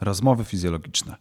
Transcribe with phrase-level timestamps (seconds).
[0.00, 1.16] Rozmowy fizjologiczne.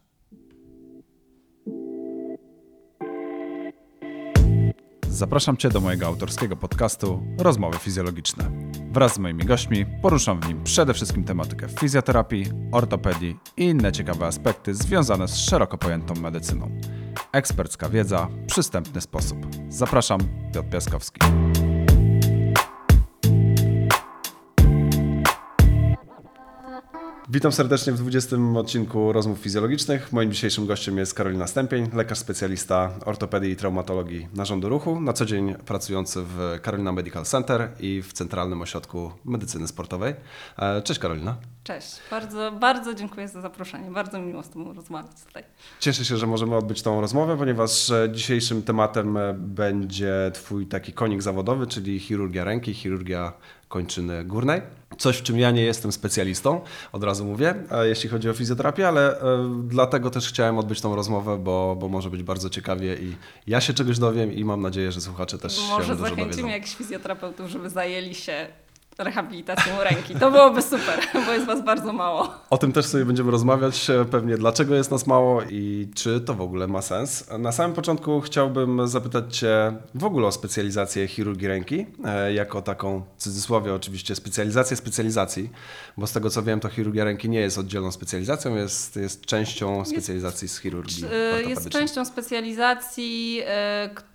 [5.10, 8.52] Zapraszam Cię do mojego autorskiego podcastu Rozmowy fizjologiczne.
[8.92, 14.26] Wraz z moimi gośćmi poruszam w nim przede wszystkim tematykę fizjoterapii, ortopedii i inne ciekawe
[14.26, 16.72] aspekty związane z szeroko pojętą medycyną.
[17.32, 19.38] Ekspercka wiedza, przystępny sposób.
[19.70, 20.20] Zapraszam,
[20.54, 21.20] Piotr Piaskowski.
[27.30, 30.14] Witam serdecznie w 20 odcinku Rozmów Fizjologicznych.
[30.14, 35.26] Moim dzisiejszym gościem jest Karolina Stępień, lekarz specjalista ortopedii i traumatologii narządu ruchu, na co
[35.26, 40.16] dzień pracujący w Carolina Medical Center i w Centralnym Ośrodku Medycyny Sportowej.
[40.60, 41.38] E, Cześć Karolina.
[41.64, 43.92] Cześć, bardzo, bardzo dziękuję za zaproszenie.
[43.92, 45.44] Bardzo miło z Tobą rozmawiać tutaj.
[45.80, 50.94] Cieszę się, że możemy odbyć tą rozmowę, ponieważ e, dzisiejszym tematem e, będzie Twój taki
[50.94, 53.34] konik zawodowy, czyli chirurgia ręki, chirurgia
[53.68, 54.62] kończyny górnej.
[54.98, 58.88] Coś, w czym ja nie jestem specjalistą, od razu mówię, e, jeśli chodzi o fizjoterapię,
[58.88, 63.16] ale e, dlatego też chciałem odbyć tą rozmowę, bo, bo może być bardzo ciekawie i
[63.48, 66.76] ja się czegoś dowiem i mam nadzieję, że słuchacze też Może się dużo zachęcimy jakichś
[66.76, 68.48] fizjoterapeutów, żeby zajęli się
[68.98, 70.16] rehabilitacją ręki.
[70.16, 72.34] To byłoby super, bo jest Was bardzo mało.
[72.50, 76.34] O tym też sobie będziemy rozmawiać, e, pewnie dlaczego jest nas mało i czy to
[76.34, 77.30] w ogóle ma sens.
[77.40, 83.04] Na samym początku chciałbym zapytać Cię w ogóle o specjalizację chirurgii ręki, e, jako taką,
[83.18, 85.50] w cudzysłowie oczywiście, specjalizację specjalizacji,
[85.98, 89.86] bo z tego co wiem, to chirurgia ręki nie jest oddzielną specjalizacją, jest, jest częścią
[89.86, 91.04] specjalizacji z chirurgii
[91.48, 93.42] Jest częścią specjalizacji,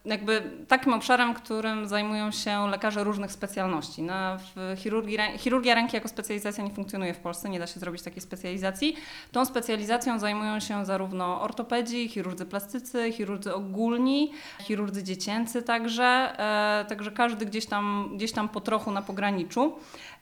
[0.04, 4.02] jakby takim obszarem, którym zajmują się lekarze różnych specjalności.
[4.02, 8.02] Na, w chirurgii, chirurgia ręki jako specjalizacja nie funkcjonuje w Polsce, nie da się zrobić
[8.02, 8.96] takiej specjalizacji.
[9.32, 17.10] Tą specjalizacją zajmują się zarówno ortopedzi, chirurdzy plastycy, chirurdzy ogólni, chirurdzy dziecięcy także, e, także
[17.10, 19.72] każdy gdzieś tam, gdzieś tam po trochu na pograniczu.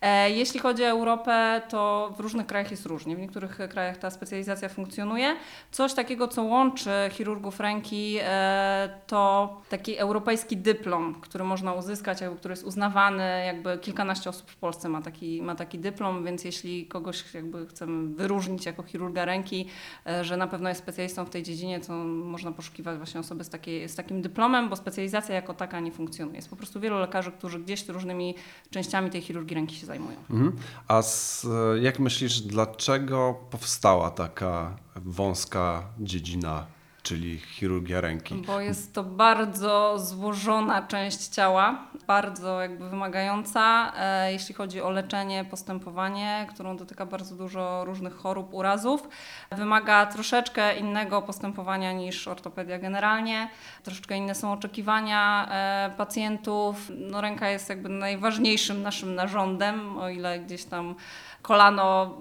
[0.00, 3.16] E, Jeśli chodzi o Europę, to w różnych krajach jest różnie.
[3.16, 5.36] W niektórych krajach ta specjalizacja funkcjonuje.
[5.70, 12.36] Coś takiego, co łączy chirurgów ręki, e, to taki europejski dyplom, który można uzyskać, jakby,
[12.36, 13.42] który jest uznawany.
[13.46, 18.14] Jakby kilkanaście osób w Polsce ma taki, ma taki dyplom, więc jeśli kogoś jakby chcemy
[18.14, 19.66] wyróżnić jako chirurga ręki,
[20.06, 23.50] e, że na pewno jest specjalistą w tej dziedzinie, to można poszukiwać właśnie osoby z,
[23.50, 26.36] takiej, z takim dyplomem, bo specjalizacja jako taka nie funkcjonuje.
[26.36, 28.34] Jest po prostu wielu lekarzy, którzy gdzieś różnymi
[28.70, 30.16] częściami tej chirurgii ręki się zajmują.
[30.30, 30.56] Mhm.
[30.88, 31.46] A z,
[31.82, 36.66] jak myślisz, dlaczego powstała taka wąska dziedzina,
[37.02, 38.34] czyli chirurgia ręki?
[38.34, 45.44] Bo jest to bardzo złożona część ciała, bardzo jakby wymagająca, e, jeśli chodzi o leczenie,
[45.44, 49.08] postępowanie, którą dotyka bardzo dużo różnych chorób, urazów.
[49.52, 53.50] Wymaga troszeczkę innego postępowania niż ortopedia generalnie.
[53.82, 56.90] Troszeczkę inne są oczekiwania e, pacjentów.
[56.98, 60.94] No, ręka jest jakby najważniejszym naszym narządem, o ile gdzieś tam
[61.42, 62.16] kolano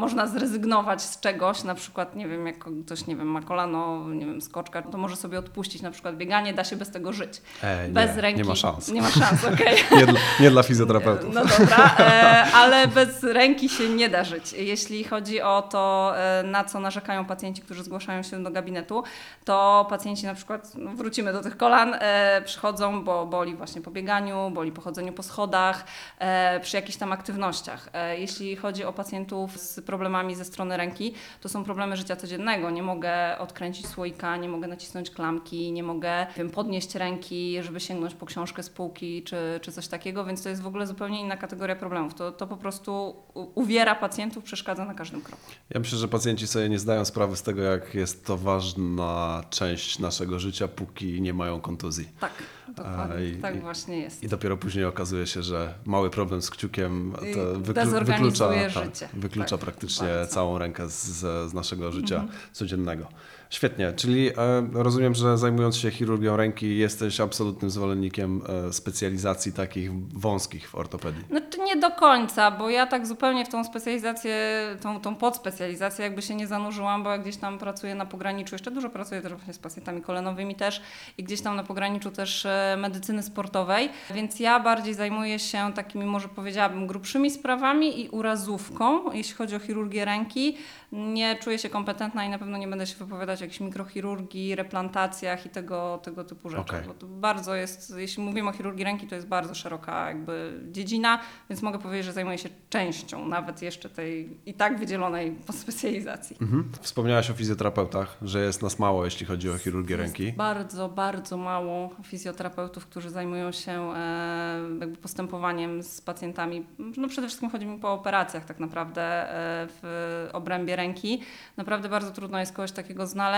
[0.00, 4.26] można zrezygnować z czegoś, na przykład nie wiem, jak ktoś nie wiem, ma kolano, nie
[4.26, 7.42] wiem, skoczka, to może sobie odpuścić na przykład bieganie, da się bez tego żyć.
[7.62, 8.38] E, nie, bez ręki.
[8.38, 8.88] nie ma szans.
[8.88, 9.78] Nie ma szans, okej.
[9.96, 11.34] Nie, dla, nie dla fizjoterapeutów.
[11.34, 14.52] No dobra, e, ale bez ręki się nie da żyć.
[14.52, 19.02] Jeśli chodzi o to, e, na co narzekają pacjenci, którzy zgłaszają się do gabinetu,
[19.44, 23.90] to pacjenci na przykład, no wrócimy do tych kolan, e, przychodzą, bo boli właśnie po
[23.90, 25.84] bieganiu, boli po chodzeniu po schodach,
[26.18, 27.88] e, przy jakichś tam aktywnościach.
[27.92, 32.70] E, jeśli chodzi o pacjentów z problemami ze strony ręki, to są problemy życia codziennego.
[32.70, 38.14] Nie mogę odkręcić słoika, nie mogę nacisnąć klamki, nie mogę wiem, podnieść ręki, żeby sięgnąć
[38.14, 41.36] po książkę z półki czy, czy coś takiego, więc to jest w ogóle zupełnie inna
[41.36, 42.14] kategoria problemów.
[42.14, 43.16] To, to po prostu
[43.54, 45.42] uwiera pacjentów, przeszkadza na każdym kroku.
[45.70, 49.98] Ja myślę, że pacjenci sobie nie zdają sprawy z tego, jak jest to ważna część
[49.98, 52.08] naszego życia, póki nie mają kontuzji.
[52.20, 52.32] Tak,
[52.74, 53.26] dokładnie.
[53.26, 54.22] I- tak właśnie jest.
[54.22, 57.20] I dopiero później okazuje się, że mały problem z kciukiem to
[57.60, 59.08] wyklu- wyklucza, życie.
[59.14, 60.20] wyklucza Tak, praktycznie bardzo.
[60.20, 60.34] Mhm.
[60.34, 63.08] całą rękę z, z naszego życia codziennego.
[63.50, 64.32] Świetnie, czyli e,
[64.72, 71.24] rozumiem, że zajmując się chirurgią ręki jesteś absolutnym zwolennikiem e, specjalizacji takich wąskich w ortopedii.
[71.30, 74.36] Znaczy nie do końca, bo ja tak zupełnie w tą specjalizację,
[74.82, 78.70] tą, tą podspecjalizację jakby się nie zanurzyłam, bo ja gdzieś tam pracuję na pograniczu, jeszcze
[78.70, 80.82] dużo pracuję też właśnie z pacjentami kolanowymi też
[81.18, 86.04] i gdzieś tam na pograniczu też e, medycyny sportowej, więc ja bardziej zajmuję się takimi
[86.04, 90.56] może powiedziałabym grubszymi sprawami i urazówką, jeśli chodzi o chirurgię ręki.
[90.92, 95.46] Nie czuję się kompetentna i na pewno nie będę się wypowiadać o jakiejś mikrochirurgii, replantacjach
[95.46, 96.66] i tego, tego typu rzeczach.
[96.66, 96.88] Okej.
[96.88, 101.20] Bo to bardzo jest, jeśli mówimy o chirurgii ręki, to jest bardzo szeroka jakby dziedzina,
[101.50, 106.36] więc mogę powiedzieć, że zajmuję się częścią nawet jeszcze tej i tak wydzielonej specjalizacji.
[106.40, 106.72] Mhm.
[106.80, 110.24] Wspomniałaś o fizjoterapeutach, że jest nas mało, jeśli chodzi o chirurgię ręki.
[110.24, 116.66] Jest bardzo, bardzo mało fizjoterapeutów, którzy zajmują się e, jakby postępowaniem z pacjentami.
[116.96, 121.20] No przede wszystkim chodzi mi po operacjach tak naprawdę e, w obrębie ręki.
[121.56, 123.29] Naprawdę bardzo trudno jest kogoś takiego znaleźć.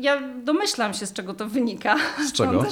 [0.00, 1.96] Ja domyślam się, z czego to wynika.
[2.28, 2.64] Z czego?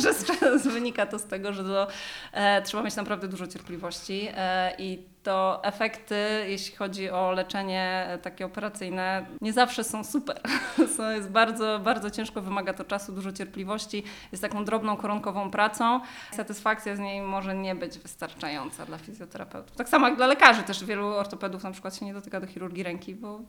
[0.58, 1.86] Z, wynika to z tego, że
[2.32, 6.16] e, trzeba mieć naprawdę dużo cierpliwości e, i to efekty,
[6.48, 10.40] jeśli chodzi o leczenie e, takie operacyjne, nie zawsze są super.
[11.16, 16.00] Jest bardzo, bardzo ciężko, wymaga to czasu, dużo cierpliwości, jest taką drobną, koronkową pracą.
[16.32, 19.76] Satysfakcja z niej może nie być wystarczająca dla fizjoterapeutów.
[19.76, 22.82] Tak samo jak dla lekarzy też wielu ortopedów na przykład się nie dotyka do chirurgii
[22.82, 23.40] ręki, bo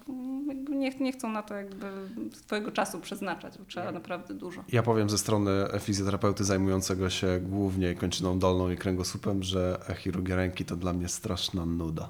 [0.70, 1.86] nie, nie chcą na to jakby
[2.34, 4.64] swojego czasu przeznaczać, bo trzeba naprawdę dużo.
[4.72, 10.66] Ja powiem ze strony fizjoterapeuty zajmującego się głównie kończyną dolną i kręgosłupem, że chirurgia ręki
[10.66, 12.10] to dla mnie straszna nuda.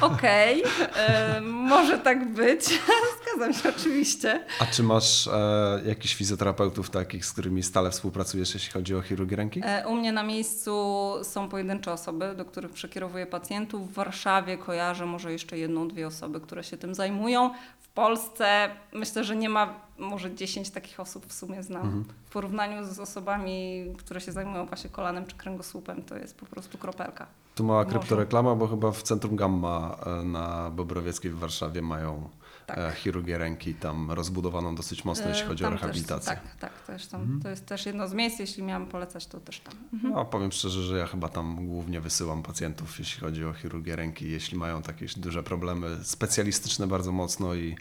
[0.00, 0.62] Okej,
[0.96, 2.64] e, może tak być.
[3.22, 4.44] Zgadzam się oczywiście.
[4.60, 9.36] A czy masz e, jakichś fizjoterapeutów takich, z którymi stale współpracujesz, jeśli chodzi o chirurgię
[9.36, 9.60] ręki?
[9.64, 13.90] E, U mnie na miejscu są pojedyncze osoby, do których przekierowuję pacjentów.
[13.90, 17.50] W Warszawie kojarzę może jeszcze jedną, dwie osoby, które się tym zajmują.
[17.80, 22.04] W Polsce myślę, że nie ma może 10 takich osób w sumie znam.
[22.26, 26.78] W porównaniu z osobami, które się zajmują właśnie kolanem czy kręgosłupem, to jest po prostu
[26.78, 27.26] kropelka.
[27.54, 27.98] Tu mała Może.
[27.98, 32.28] kryptoreklama, bo chyba w Centrum Gamma e, na Bobrowieckiej w Warszawie mają
[32.66, 32.78] Tak.
[32.78, 36.32] e, chirurgię ręki tam rozbudowaną dosyć mocno, jeśli E, chodzi o tam też- rehabilitację.
[36.34, 39.60] tak, tak, też tam, to jest też jedno z miejsc, jeśli miałam polecać, to też
[39.60, 39.74] tam.
[39.92, 40.12] Mhm.
[40.14, 44.30] No, powiem szczerze, że ja chyba tam głównie wysyłam pacjentów, jeśli chodzi o chirurgię ręki,
[44.30, 47.76] jeśli mają takie duże problemy specjalistyczne bardzo mocno i,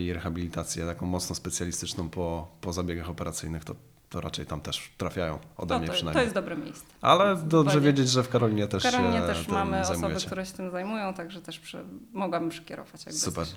[0.00, 3.74] i rehabilitację taką mocno specjalistyczną po, po zabiegach operacyjnych, to,
[4.10, 6.24] to raczej tam też trafiają ode No, mnie to, to przynajmniej.
[6.24, 6.86] jest dobre miejsce.
[7.00, 10.70] Ale dobrze wiedzieć, że w Karolinie też W Karolinie też mamy osoby, które się tym
[10.70, 13.06] zajmują, także też przy, mogłabym przekierować.
[13.06, 13.46] Jakby Super.
[13.46, 13.54] coś.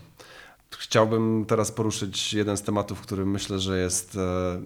[0.78, 4.20] Chciałbym teraz poruszyć jeden z tematów, który myślę, że jest e,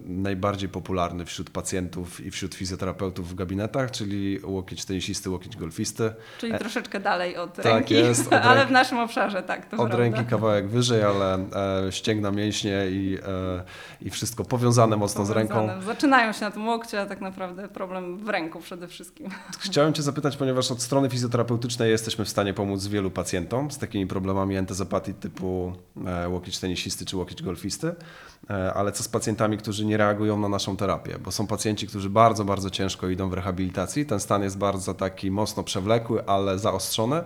[0.06, 6.14] najbardziej popularny wśród pacjentów i wśród fizjoterapeutów w gabinetach, czyli łokieć tenisisty, łokieć golfisty.
[6.40, 8.70] Czyli troszeczkę dalej od tak ręki, jest, od ale ręki.
[8.70, 9.98] w naszym obszarze, tak, to Od prawda.
[9.98, 11.36] ręki kawałek wyżej, ale
[11.88, 13.64] e, ścięgna mięśnie i, e,
[14.02, 15.54] i wszystko powiązane mocno z ręką.
[15.54, 15.84] Powiązane.
[15.84, 19.30] Zaczynają się na tym łokciu, a tak naprawdę problem w ręku przede wszystkim.
[19.60, 24.08] Chciałem Cię zapytać, ponieważ od strony fizjoterapeutycznej jesteśmy w stanie pomóc wielu pacjentom z takimi
[24.08, 25.93] problemami entezopatii typu e,
[26.30, 27.96] łokieć tenisisty czy łokieć golfisty,
[28.50, 31.20] e, ale co z pacjentami, którzy nie reagują na naszą terapię?
[31.20, 34.06] Bo są pacjenci, którzy bardzo, bardzo ciężko idą w rehabilitacji.
[34.06, 37.24] Ten stan jest bardzo taki mocno przewlekły, ale zaostrzony.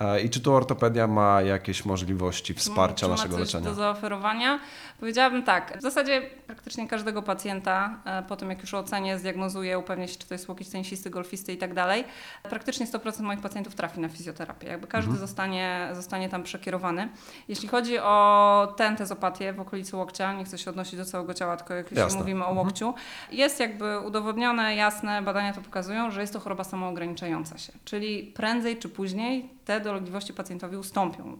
[0.00, 3.64] E, I czy tu ortopedia ma jakieś możliwości wsparcia Czy ma naszego coś leczenia?
[3.64, 4.60] do zaoferowania?
[5.00, 10.08] Powiedziałabym tak, w zasadzie praktycznie każdego pacjenta, e, po tym jak już ocenię, zdiagnozuję, upewnię
[10.08, 12.04] się, czy to jest łokieć tenisisty, golfisty i tak dalej,
[12.42, 14.68] praktycznie 100% moich pacjentów trafi na fizjoterapię.
[14.68, 15.26] Jakby każdy Mhm.
[15.28, 17.08] zostanie, zostanie tam przekierowany.
[17.48, 21.74] Jeśli chodzi o tentezopatię w okolicy łokcia, nie chcę się odnosić do całego ciała, tylko
[21.74, 22.18] jak Jasne.
[22.18, 22.66] mówimy o Mhm.
[22.66, 22.94] łokciu,
[23.32, 27.72] jest jakby udowodnione, jasne, badania to pokazują, że jest to choroba samoograniczająca się.
[27.84, 31.38] Czyli prędzej czy później te dolegliwości pacjentowi ustąpią.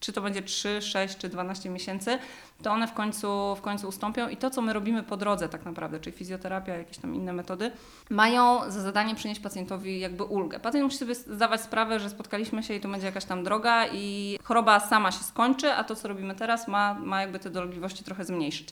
[0.00, 2.18] Czy to będzie 3, 6 czy 12 miesięcy,
[2.62, 5.64] to one w końcu, w końcu ustąpią i to, co my robimy po drodze tak
[5.64, 7.70] naprawdę, czyli fizjoterapia, jakieś tam inne metody,
[8.10, 10.60] mają za zadanie przynieść pacjentowi jakby ulgę.
[10.60, 14.38] Pacjent musi sobie zdawać sprawę, że spotkaliśmy się i to będzie jakaś tam droga i
[14.42, 18.24] choroba sama się skończy, a to, co robimy teraz ma, ma jakby te dolegliwości trochę
[18.24, 18.68] zmniejszyć.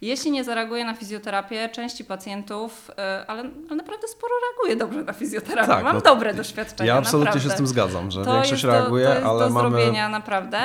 [0.00, 5.12] Jeśli nie zareaguje na fizjoterapię, części pacjentów, yy, ale, ale naprawdę sporo reaguje dobrze na
[5.12, 5.68] fizjoterapię.
[5.68, 7.48] Tak, Mam no, dobre doświadczenia, Ja absolutnie naprawdę.
[7.48, 9.66] się z tym zgadzam, że To większość do, reaguje, to jest ale do mamy...
[9.66, 9.82] Mhm.
[9.82, 10.58] zrobienia naprawdę.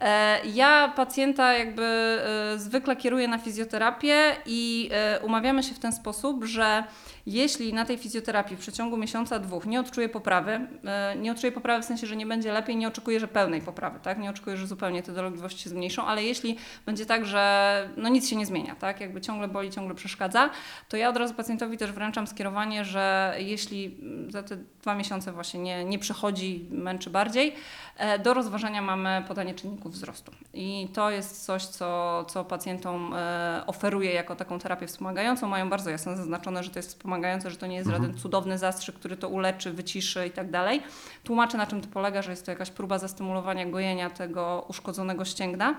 [0.00, 2.19] E, Ja pacjenta jakby e,
[2.56, 6.84] zwykle kieruję na fizjoterapię i e, umawiamy się w ten sposób, że
[7.26, 11.82] jeśli na tej fizjoterapii w przeciągu miesiąca, dwóch nie odczuje poprawy, e, nie odczuje poprawy
[11.82, 14.18] w sensie, że nie będzie lepiej, nie oczekuję, że pełnej poprawy, tak?
[14.18, 18.28] Nie oczekuję, że zupełnie te dolegliwości się zmniejszą, ale jeśli będzie tak, że no nic
[18.28, 19.00] się nie zmienia, tak?
[19.00, 20.50] Jakby ciągle boli, ciągle przeszkadza,
[20.88, 25.32] to ja od razu pacjentowi też wręczam skierowanie, że jeśli mm, za te dwa miesiące
[25.32, 27.54] właśnie nie, nie przychodzi, męczy bardziej,
[27.96, 30.32] e, do rozważania mamy podanie czynników wzrostu.
[30.54, 35.48] I to jest coś, co, co pacjentom e, oferuję jako taką terapię wspomagającą.
[35.48, 37.09] Mają bardzo jasno zaznaczone, że to jest wspomagające,
[37.46, 40.82] że to nie jest żaden cudowny zastrzyk, który to uleczy, wyciszy i tak dalej.
[41.24, 45.74] Tłumaczę, na czym to polega, że jest to jakaś próba zastymulowania gojenia tego uszkodzonego ścięgna.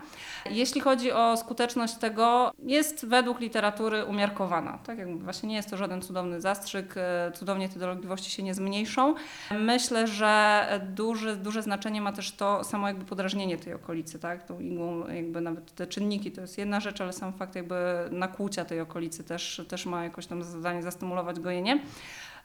[0.50, 4.78] Jeśli chodzi o skuteczność tego, jest według literatury umiarkowana.
[4.78, 8.44] Tak jak mówię, właśnie nie jest to żaden cudowny zastrzyk, e, cudownie te dolegliwości się
[8.44, 9.16] nie zmniejszą.
[9.52, 14.44] Myślę, że duże, duże znaczenie ma też to samo jakby podrażnienie tej okolicy, tak?
[14.44, 17.76] Tą igłą jakby nawet te czynniki to jest jedna rzecz, ale sam fakt jakby
[18.12, 21.80] nakłucia tej okolicy też, też ma jakoś tam zadanie zastymulować gojenie.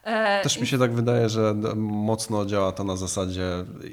[0.07, 3.43] E, Też mi się tak wydaje, że mocno działa to na zasadzie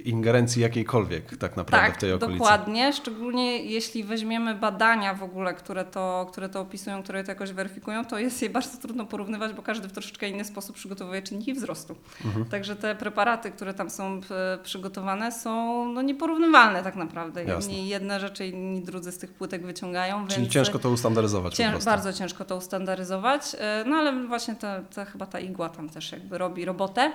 [0.04, 2.38] ingerencji jakiejkolwiek tak naprawdę tak, w tej okolicy.
[2.38, 2.92] dokładnie.
[2.92, 8.04] Szczególnie jeśli weźmiemy badania w ogóle, które to, które to opisują, które to jakoś weryfikują,
[8.04, 11.96] to jest je bardzo trudno porównywać, bo każdy w troszeczkę inny sposób przygotowuje czynniki wzrostu.
[12.24, 12.44] Mhm.
[12.44, 14.20] Także te preparaty, które tam są
[14.62, 17.44] przygotowane są no, nieporównywalne tak naprawdę.
[17.44, 17.72] Jasne.
[17.72, 21.70] Jedni jedne rzeczy, inni drudzy z tych płytek wyciągają, Czyli ciężko to ustandaryzować po cię,
[21.70, 21.90] prostu.
[21.90, 23.42] bardzo ciężko to ustandaryzować.
[23.58, 27.12] E, No ale właśnie ta, ta, chyba ta igła tam też jakby robi robotę.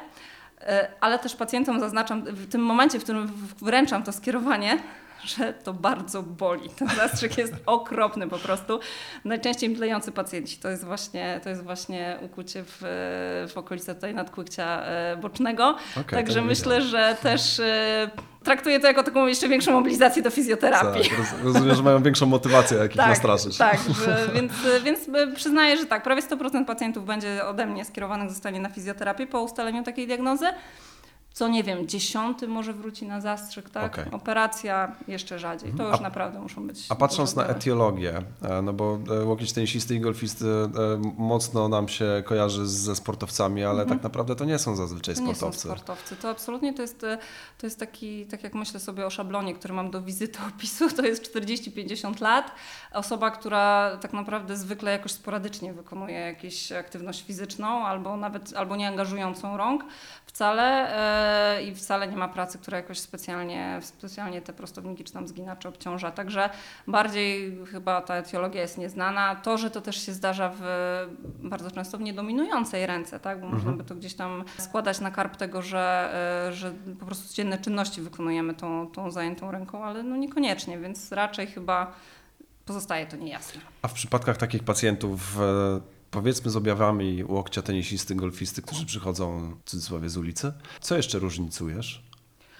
[0.61, 3.31] E, Ale też pacjentom zaznaczam w tym momencie, w którym
[3.61, 4.77] wręczam to skierowanie,
[5.23, 6.69] że to bardzo boli.
[6.69, 8.79] Ten zastrzyk jest okropny po prostu.
[9.25, 12.77] Najczęściej mdlejący pacjenci to jest właśnie, to jest właśnie ukucie w,
[13.53, 15.75] w okolicy tutaj nadkłykcia e, bocznego.
[15.91, 18.09] Okej, Także myślę, że też e,
[18.43, 21.09] traktuję to jako taką jeszcze większą mobilizację do fizjoterapii.
[21.09, 23.57] Tak, roz, rozumiem, że mają większą motywację, jak ich nastraszyć.
[23.57, 24.51] tak, że, więc,
[24.83, 24.99] więc
[25.35, 29.83] przyznaję, że tak, prawie 100% pacjentów będzie ode mnie skierowanych zostanie na fizjoterapię po ustaleniu
[29.83, 30.45] takiej diagnozy.
[31.39, 33.93] Co nie wiem, dziesiąty może wróci na zastrzyk, tak?
[33.93, 34.11] Okej.
[34.11, 35.73] Operacja jeszcze rzadziej.
[35.73, 36.85] To już naprawdę muszą być.
[36.89, 40.67] A patrząc na etiologię, e, no bo e, łokieć tenisisty i golfisty e,
[41.17, 45.25] mocno nam się kojarzy ze sportowcami, ale tak naprawdę to nie są zazwyczaj Mhm.
[45.25, 45.67] To nie są sportowcy.
[45.67, 46.15] sportowcy.
[46.15, 47.17] To absolutnie to jest, e,
[47.57, 51.01] to jest taki, tak jak myślę sobie o szablonie, który mam do wizyty opisu, to
[51.01, 52.51] jest 40-50 lat.
[52.93, 58.87] Osoba, która tak naprawdę zwykle jakoś sporadycznie wykonuje jakąś aktywność fizyczną albo nawet albo nie
[58.87, 59.83] angażującą rąk
[60.25, 61.28] wcale e,
[61.67, 66.11] i wcale nie ma pracy, która jakoś specjalnie, specjalnie te prostowniki czy tam zginacze obciąża.
[66.11, 66.49] Także
[66.87, 69.35] bardziej chyba ta etiologia jest nieznana.
[69.35, 70.61] To, że to też się zdarza w,
[71.39, 73.41] bardzo często w niedominującej ręce, tak?
[73.41, 76.11] bo można by to gdzieś tam składać na karp tego, że,
[76.47, 81.11] e, że po prostu codzienne czynności wykonujemy tą, tą zajętą ręką, ale no niekoniecznie, więc
[81.11, 81.93] raczej chyba
[82.65, 83.61] pozostaje to niejasne.
[83.81, 89.69] A w przypadkach takich pacjentów, e, powiedzmy z objawami łokcia tenisisty, golfisty, którzy przychodzą w
[89.69, 92.08] cudzysłowie z ulicy, co jeszcze różnicujesz?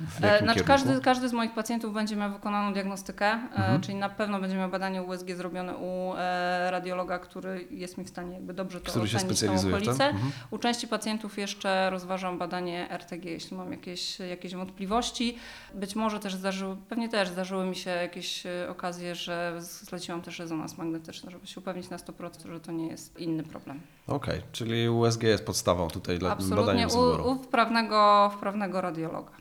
[0.01, 0.63] E, Znaczy kierunku?
[0.68, 3.82] każdy, każdy z moich pacjentów będzie miał wykonaną diagnostykę, e, Mhm.
[3.82, 8.10] czyli na pewno będzie miał badanie USG zrobione u e, radiologa, który jest mi w
[8.10, 10.06] stanie jakby dobrze to Który ocenić tą okolicę.
[10.10, 10.32] Mhm.
[10.51, 15.38] U części pacjentów jeszcze rozważam badanie RTG, jeśli mam jakieś, jakieś wątpliwości.
[15.74, 20.77] Być może też zdarzyły, pewnie też zdarzyły mi się jakieś okazje, że zleciłam też rezonans
[20.77, 23.82] magnetyczny, żeby się upewnić na 100%, że to nie jest inny problem.
[24.10, 29.32] Okej, czyli USG jest podstawą tutaj dla Absolutnie badania u, u wprawnego, wprawnego radiologa.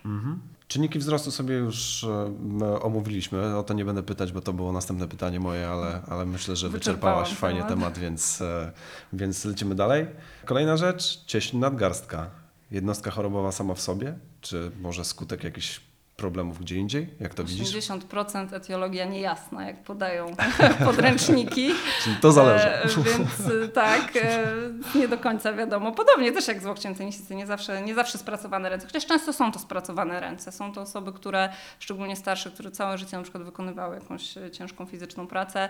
[0.69, 3.57] Czynniki wzrostu sobie już e, m, omówiliśmy.
[3.57, 6.69] O to nie będę pytać, bo to było następne pytanie moje, ale, ale myślę, że
[6.69, 7.75] wyczerpałaś fajnie temat.
[7.75, 8.73] temat, więc, e,
[9.13, 10.07] więc lecimy dalej.
[10.45, 12.31] Kolejna rzecz, cieśń nadgarstka.
[12.71, 15.81] Jednostka chorobowa sama w sobie, czy może skutek jakichś
[16.19, 17.09] problemów gdzie indziej?
[17.21, 17.77] Jak to widzisz?
[17.77, 20.37] 80% etiologia niejasna, jak podają
[20.85, 21.71] podręczniki.
[22.05, 22.69] Czyli to zależy.
[22.69, 24.47] E, więc e, tak, e,
[24.95, 25.93] nie do końca wiadomo.
[25.93, 26.95] Podobnie też jak z łokciem
[27.31, 28.87] nie zawsze, nie zawsze spracowane ręce.
[28.87, 30.53] Chociaż często są to spracowane ręce.
[30.53, 31.49] Są to osoby, które,
[31.79, 35.69] szczególnie starsze, które całe życie na przykład wykonywały jakąś ciężką fizyczną pracę.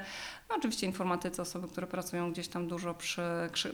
[0.51, 3.23] No oczywiście informatycy, osoby, które pracują gdzieś tam dużo przy,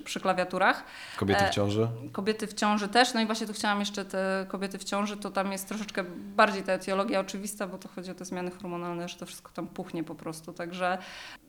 [0.04, 0.85] przy, klawiaturach.
[1.16, 1.88] Kobiety w ciąży?
[2.12, 5.31] Kobiety w ciąży też, no i właśnie tu chciałam jeszcze te kobiety w ciąży, to
[5.31, 6.04] tam jest troszeczkę
[6.37, 9.68] bardziej ta etiologia oczywista, bo to chodzi o te zmiany hormonalne, że to wszystko tam
[9.68, 10.52] puchnie po prostu.
[10.52, 10.99] Także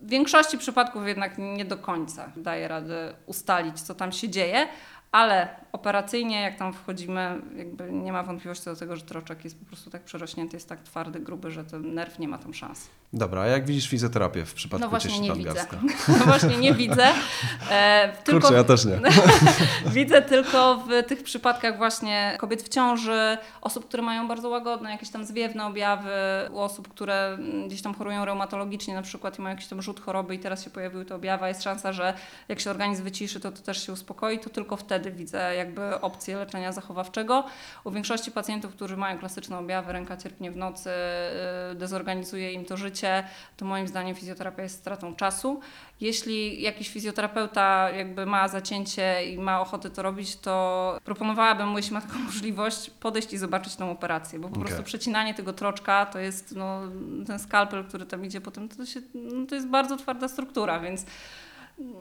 [0.02, 4.68] w większości przypadków jednak nie do końca daje radę ustalić, co tam się dzieje,
[5.16, 9.66] ale operacyjnie, jak tam wchodzimy, jakby nie ma wątpliwości do tego, że troczek jest po
[9.66, 12.88] prostu tak przerośnięty, jest tak twardy, gruby, że ten nerw nie ma tam szans.
[13.14, 15.66] Dobra, a jak widzisz fizjoterapię w przypadku No właśnie nie widzę.
[16.20, 17.08] No właśnie nie widzę.
[17.72, 19.00] E, tylko Kurczę, ja też nie.
[20.00, 25.10] Widzę tylko w tych przypadkach właśnie kobiet w ciąży, osób, które mają bardzo łagodne, jakieś
[25.10, 26.10] tam zwiewne objawy,
[26.52, 30.00] u osób, które mm, gdzieś tam chorują reumatologicznie na przykład i mają jakiś tam rzut
[30.00, 32.14] choroby i teraz się pojawiły te objawy, jest szansa, że
[32.48, 36.38] jak się organizm wyciszy, to to też się uspokoi, to tylko wtedy widzę jakby opcję
[36.38, 37.44] leczenia zachowawczego.
[37.84, 40.90] U większości pacjentów, którzy mają klasyczne objawy, ręka cierpnie w nocy,
[41.70, 43.24] yy, dezorganizuje im to życie,
[43.58, 45.60] to moim zdaniem fizjoterapia jest stratą czasu.
[46.02, 51.94] Jeśli jakiś fizjoterapeuta jakby ma zacięcie i ma ochotę to robić, to proponowałabym mu, jeśli
[51.94, 54.66] ma taką możliwość, podejść i zobaczyć tą operację, bo po Okej.
[54.66, 56.82] prostu przecinanie tego troczka to jest no,
[57.28, 61.06] ten skalpel, który tam idzie potem, to, się, no, to jest bardzo twarda struktura, więc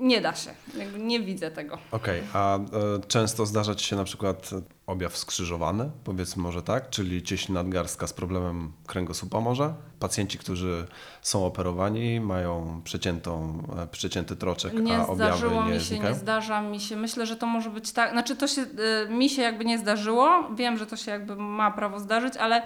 [0.01, 0.51] nie da się.
[0.79, 1.79] Jakby nie widzę tego.
[1.91, 2.61] Okej, a e,
[3.09, 4.51] często zdarza Ci się na przykład
[4.87, 9.75] objaw skrzyżowany, powiedzmy może tak, czyli cieśń nadgarstka z problemem kręgosłupa może?
[10.01, 10.87] Pacjenci, którzy
[11.23, 16.11] są operowani, mają przeciętą, e, przecięty troczek, Nie a objawy zdarzyło nie mi się, znikają?
[16.15, 16.97] nie zdarza mi się.
[16.97, 18.11] Myślę, że to może być tak.
[18.13, 20.31] Znaczy, to się y, mi się jakby nie zdarzyło.
[20.57, 22.63] Wiem, że to się jakby ma prawo zdarzyć, ale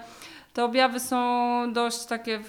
[0.58, 2.40] te objawy są dość takie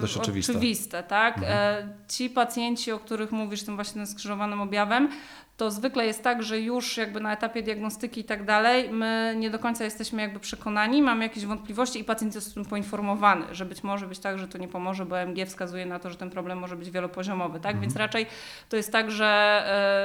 [0.00, 0.52] Dość oczywiste.
[0.52, 1.38] oczywiste tak?
[1.38, 1.52] Mhm.
[1.52, 5.08] E, Ci pacjenci, o których mówisz, tym właśnie skrzyżowanym objawem,
[5.60, 9.50] to zwykle jest tak, że już jakby na etapie diagnostyki i tak dalej, my nie
[9.50, 13.64] do końca jesteśmy jakby przekonani, mamy jakieś wątpliwości i pacjent jest o tym poinformowany, że
[13.66, 16.30] być może być tak, że to nie pomoże, bo MG wskazuje na to, że ten
[16.30, 17.80] problem może być wielopoziomowy, tak?
[17.80, 18.26] Więc raczej
[18.68, 19.26] to jest tak, że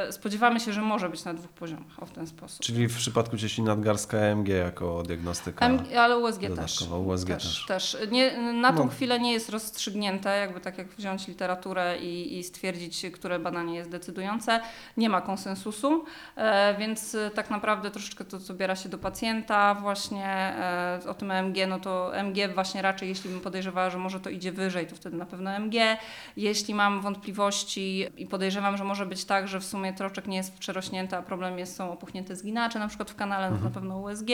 [0.07, 2.59] e, spodziewamy się, że może być na dwóch poziomach, o w ten sposób.
[2.65, 5.65] Czyli w przypadku cieśni nadgarstka EMG jako diagnostyka.
[5.65, 6.87] M, ale USG też.
[7.05, 7.65] USG też.
[7.67, 7.97] też.
[8.11, 8.91] Nie, na tą No.
[8.91, 13.89] chwilę nie jest rozstrzygnięte, jakby tak jak wziąć literaturę i, i stwierdzić, które badanie jest
[13.89, 14.59] decydujące.
[14.97, 20.25] Nie ma konsensusu, e, więc e, tak naprawdę troszeczkę to zabiera się do pacjenta właśnie
[20.25, 24.29] e, o tym EMG, no to MG właśnie raczej, jeśli bym podejrzewała, że może to
[24.29, 25.97] idzie wyżej, to wtedy na pewno MG.
[26.37, 30.57] Jeśli mam wątpliwości i podejrzewam, że może być tak, że w sumie troczek nie jest
[30.57, 33.99] przerośnięty, a problem jest, są opuchnięte zginacze na przykład w kanale, no to na pewno
[33.99, 34.29] USG.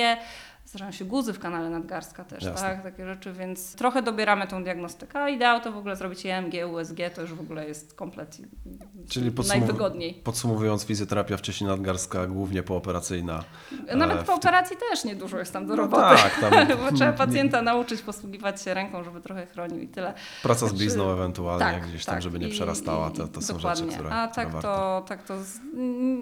[0.65, 2.61] Zdarzają się guzy w kanale nadgarstka też, Jasne.
[2.69, 2.83] tak?
[2.83, 5.19] Takie rzeczy, więc trochę dobieramy tą diagnostykę.
[5.19, 8.37] A ideał to w ogóle zrobić EMG, USG, to już w ogóle jest komplet
[9.09, 10.13] Czyli podsumow- najwygodniej.
[10.13, 13.43] Podsumowując, fizjoterapia w cieśni nadgarstka głównie pooperacyjna.
[13.95, 16.03] Nawet E, w po ty- operacji też niedużo jest tam do No roboty.
[16.23, 20.13] tak, tam Bo trzeba pacjenta nauczyć posługiwać się ręką, żeby trochę chronił i tyle.
[20.43, 22.21] praca z Znaczy, blizną ewentualnie tak, gdzieś tam, tak.
[22.21, 23.83] żeby nie przerastała, to, to są dokładnie.
[23.85, 24.67] rzeczy, które, A które tak warto.
[24.77, 25.33] to, tak to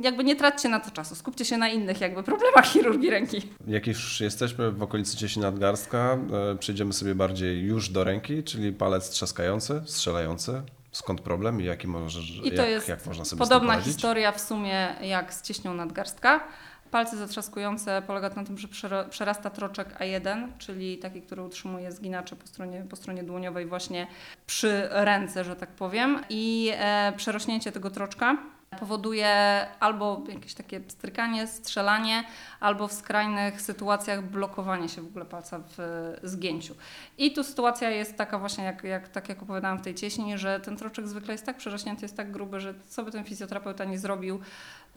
[0.01, 3.41] jakby nie traćcie na to czasu, skupcie się na innych jakby problemach chirurgii ręki.
[3.67, 6.17] Jak już jesteśmy w okolicy cieśni nadgarstka,
[6.51, 10.61] e, przejdziemy sobie bardziej już do ręki, czyli palec trzaskający, strzelający.
[10.91, 14.41] Skąd problem i jaki może, I to jak, jest jak można sobie podobna historia w
[14.41, 16.47] sumie jak z cieśnią nadgarstka.
[16.91, 18.67] Palce zatrzaskujące polega na tym, że
[19.09, 24.07] przerasta troczek A1, czyli taki, który utrzymuje zginacze po stronie, po stronie dłoniowej właśnie
[24.47, 26.21] przy ręce, że tak powiem.
[26.29, 28.37] I e, przerośnięcie tego troczka
[28.79, 32.23] powoduje albo jakieś takie strykanie, strzelanie,
[32.59, 35.77] albo w skrajnych sytuacjach blokowanie się w ogóle palca w
[36.23, 36.75] zgięciu.
[37.17, 40.59] I tu sytuacja jest taka właśnie, jak, jak, tak jak opowiadałam w tej cieśni, że
[40.59, 43.99] ten troczek zwykle jest tak przerośnięty, jest tak gruby, że co by ten fizjoterapeuta nie
[43.99, 44.39] zrobił,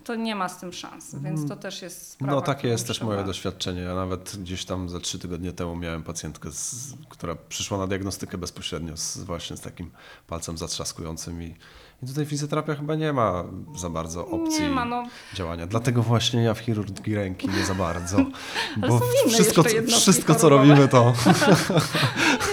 [0.04, 2.32] to nie ma z tym szans, więc to też jest sprawa.
[2.32, 3.82] No takie jest też moje doświadczenie.
[3.82, 8.38] Ja nawet gdzieś tam za trzy tygodnie temu miałem pacjentkę, z, która przyszła na diagnostykę
[8.38, 9.90] bezpośrednio z, właśnie z takim
[10.26, 11.56] palcem zatrzaskującym i,
[12.02, 13.44] i tutaj fizjoterapia chyba nie ma
[13.76, 15.04] za bardzo opcji ma, no.
[15.34, 15.66] działania.
[15.66, 18.16] Dlatego właśnie ja w chirurgii ręki nie za bardzo,
[18.82, 21.12] Ale bo wszystko, wszystko co robimy to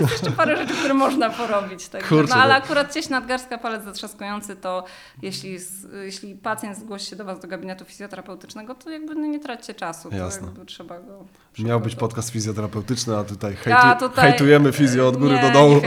[0.01, 1.89] Jest jeszcze parę rzeczy, które można porobić.
[1.89, 2.09] Także.
[2.09, 2.63] Kurczę, no ale no.
[2.63, 4.83] akurat cieś nadgarstka, palec zatrzaskujący, to
[5.21, 5.57] jeśli,
[6.03, 10.09] jeśli pacjent zgłosi się do Was do gabinetu fizjoterapeutycznego, to jakby no nie traćcie czasu.
[10.11, 10.47] Jasne.
[10.65, 11.25] Trzeba go...
[11.59, 15.51] miał być podcast fizjoterapeutyczny, a tutaj, hejtu, Ja tutaj- hejtujemy fizjo od góry nie, do
[15.51, 15.81] dołu.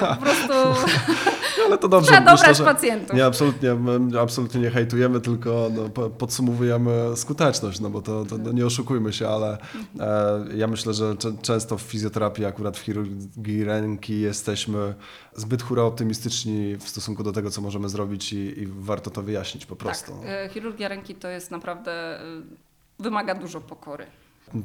[0.00, 0.52] Po prostu
[1.66, 2.12] Ale to dobrze.
[2.12, 3.16] trzeba dobrać pacjentów.
[3.16, 8.38] Nie, absolutnie, my absolutnie nie hejtujemy, tylko no, po- podsumowujemy skuteczność, no bo to, to
[8.38, 9.58] no, nie oszukujmy się, ale
[10.00, 14.94] e, ja myślę, że często w fizjoterapii, akurat w chirurgii ręki jesteśmy
[15.34, 19.66] zbyt hura optymistyczni w stosunku do tego, co możemy zrobić i, i warto to wyjaśnić
[19.66, 20.12] po prostu.
[20.12, 22.20] Tak, chirurgia ręki to jest naprawdę...
[22.20, 22.22] e,
[22.98, 24.06] Wymaga dużo pokory.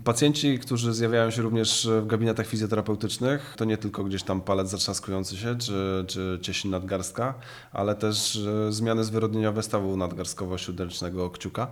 [0.04, 5.38] Pacjenci, którzy zjawiają się również w gabinetach fizjoterapeutycznych, to nie tylko gdzieś tam palec zatrzaskujący
[5.38, 7.34] się, czy, czy cieśń nadgarstka,
[7.72, 8.36] ale też
[8.68, 11.68] e, zmiany zwyrodnieniowe stawu nadgarstkowo-siódemcznego kciuka,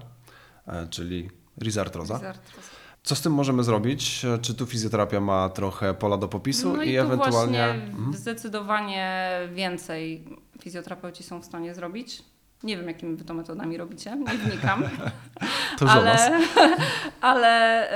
[0.67, 2.17] e, czyli rizartroza.
[2.17, 2.67] Zartroza.
[3.03, 4.25] Co z tym możemy zrobić?
[4.25, 7.67] E, Czy tu fizjoterapia ma trochę pola do popisu No i, i, tu ewentualnie...
[7.67, 8.13] właśnie Mhm.
[8.13, 10.23] zdecydowanie więcej
[10.61, 12.23] fizjoterapeuci są w stanie zrobić.
[12.63, 14.83] Nie wiem, jakimi wy to metodami robicie, nie wnikam.
[15.79, 16.17] To ale,
[17.21, 17.89] ale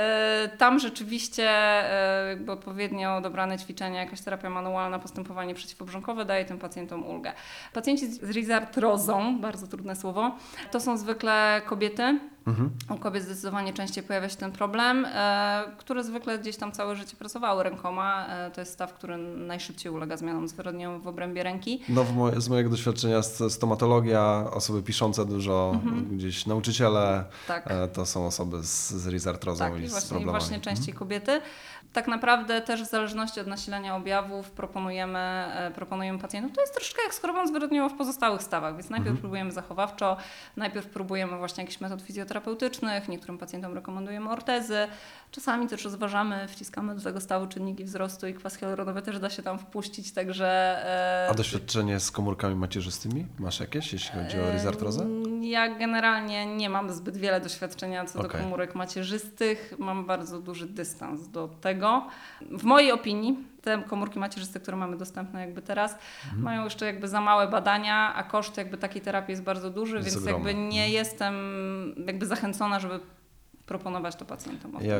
[0.44, 6.58] e, tam rzeczywiście e, jakby odpowiednio dobrane ćwiczenia, jakaś terapia manualna, postępowanie przeciwobrzękowe daje tym
[6.58, 7.32] pacjentom ulgę.
[7.72, 10.36] Pacjenci z rizartrozą, bardzo trudne słowo,
[10.70, 12.18] to są zwykle kobiety.
[12.46, 12.70] Mhm.
[12.90, 17.16] U kobiet zdecydowanie częściej pojawia się ten problem, e, które zwykle gdzieś tam całe życie
[17.16, 18.26] pracowały rękoma.
[18.28, 21.82] E, to jest staw, który najszybciej ulega zmianom zwyrodnieniowym w obrębie ręki.
[21.88, 25.80] No, moje, z mojego doświadczenia st- stomatologia, osoby piszące dużo,
[26.10, 27.24] gdzieś nauczyciele, Mhm.
[27.46, 27.70] Tak.
[27.70, 30.38] e, to są osoby z, z rizartrozą Tak, i i z właśnie, i problemami.
[30.40, 31.40] właśnie częściej kobiety.
[31.92, 36.52] Tak naprawdę też w zależności od nasilenia objawów proponujemy, proponujemy pacjentom.
[36.52, 40.16] To jest troszeczkę jak z chorobą zwyrodniową w pozostałych stawach, więc najpierw próbujemy zachowawczo,
[40.56, 42.02] najpierw próbujemy właśnie jakichś metod
[42.40, 44.76] fizjoterapeutycznych, niektórym pacjentom rekomendujemy ortezy.
[45.30, 49.42] Czasami też rozważamy, wciskamy do tego stawu czynniki wzrostu i kwas hialuronowy też da się
[49.42, 50.46] tam wpuścić, także...
[50.46, 55.02] e, A doświadczenie z komórkami macierzystymi masz jakieś, jeśli chodzi o rizartrozę?
[55.02, 58.40] Em, Ja generalnie nie mam zbyt wiele doświadczenia co do Okej.
[58.42, 59.74] komórek macierzystych.
[59.78, 62.06] Mam bardzo duży dystans do tego.
[62.50, 66.42] W mojej opinii te komórki macierzyste, które mamy dostępne jakby teraz, Mhm.
[66.42, 70.08] mają jeszcze jakby za małe badania, a koszt jakby takiej terapii jest bardzo duży, Jest
[70.08, 70.48] więc ogromny.
[70.50, 71.34] jakby nie jestem
[72.06, 73.00] jakby zachęcona, żeby
[73.66, 74.72] proponować to pacjentom.
[74.80, 74.96] Ja-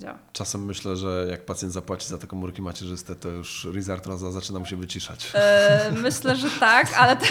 [0.00, 0.18] ja-.
[0.32, 4.66] Czasem myślę, że jak pacjent zapłaci za te komórki macierzyste, to już Rizartroza zaczyna mu
[4.66, 5.30] się wyciszać.
[5.34, 7.26] E, myślę, że tak, ale to,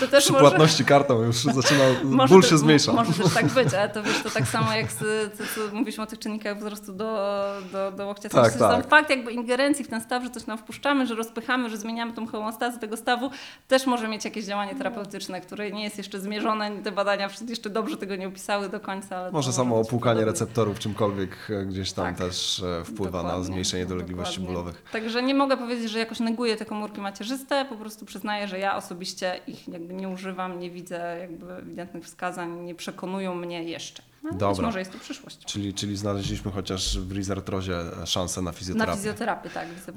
[0.00, 0.44] to też Przy może...
[0.44, 2.92] płatności kartą już zaczyna, Może ból to- się zmniejsza.
[2.92, 4.98] Może też tak być, ale to wiesz, to tak samo jak z,
[5.38, 7.38] co, co mówiliśmy o tych czynnikach wzrostu do,
[7.72, 8.28] do, do łokcia.
[8.28, 8.88] Tak, Sam tak.
[8.88, 12.26] fakt jakby ingerencji w ten staw, że coś tam wpuszczamy, że rozpychamy, że zmieniamy tą
[12.26, 13.30] homeostazę tego stawu,
[13.68, 16.82] też może mieć jakieś działanie terapeutyczne, które nie jest jeszcze zmierzone.
[16.82, 19.16] Te badania jeszcze dobrze tego nie opisały do końca.
[19.16, 22.16] Ale to Może samo opłukanie receptorów czymkolwiek e, gdzieś tam Tak.
[22.18, 24.54] też e, wpływa na zmniejszenie dolegliwości dokładnie.
[24.62, 24.82] bólowych.
[24.92, 28.76] Także nie mogę powiedzieć, że jakoś neguję te komórki macierzyste, po prostu przyznaję, że ja
[28.76, 34.02] osobiście ich jakby nie używam, nie widzę jakby ewidentnych wskazań, nie przekonują mnie jeszcze.
[34.22, 34.66] No, Być Dobra.
[34.66, 35.38] może jest to przyszłość.
[35.44, 38.96] Czyli, czyli znaleźliśmy chociaż w Rizartrozie szansę na Na fizjoterapię.
[38.96, 39.92] fizjoterapię, tak, widzę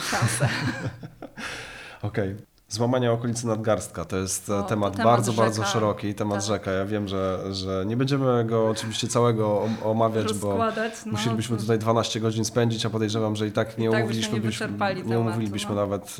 [0.00, 0.48] szansę.
[2.02, 2.36] Okej.
[2.76, 5.72] Złamanie okolicy nadgarstka to jest e, O, to temat, temat bardzo, bardzo rzeka.
[5.72, 6.46] szeroki, temat Tak.
[6.46, 6.70] rzeka.
[6.70, 10.58] Ja wiem, że, że nie będziemy go oczywiście całego om- omawiać, bo.
[11.06, 14.28] No, musielibyśmy tutaj 12 godzin spędzić, a podejrzewam, że i tak nie I tak byśmy
[14.28, 15.80] omówiliśmy, nie byśmy- nie tematu, omówilibyśmy no.
[15.80, 16.16] nawet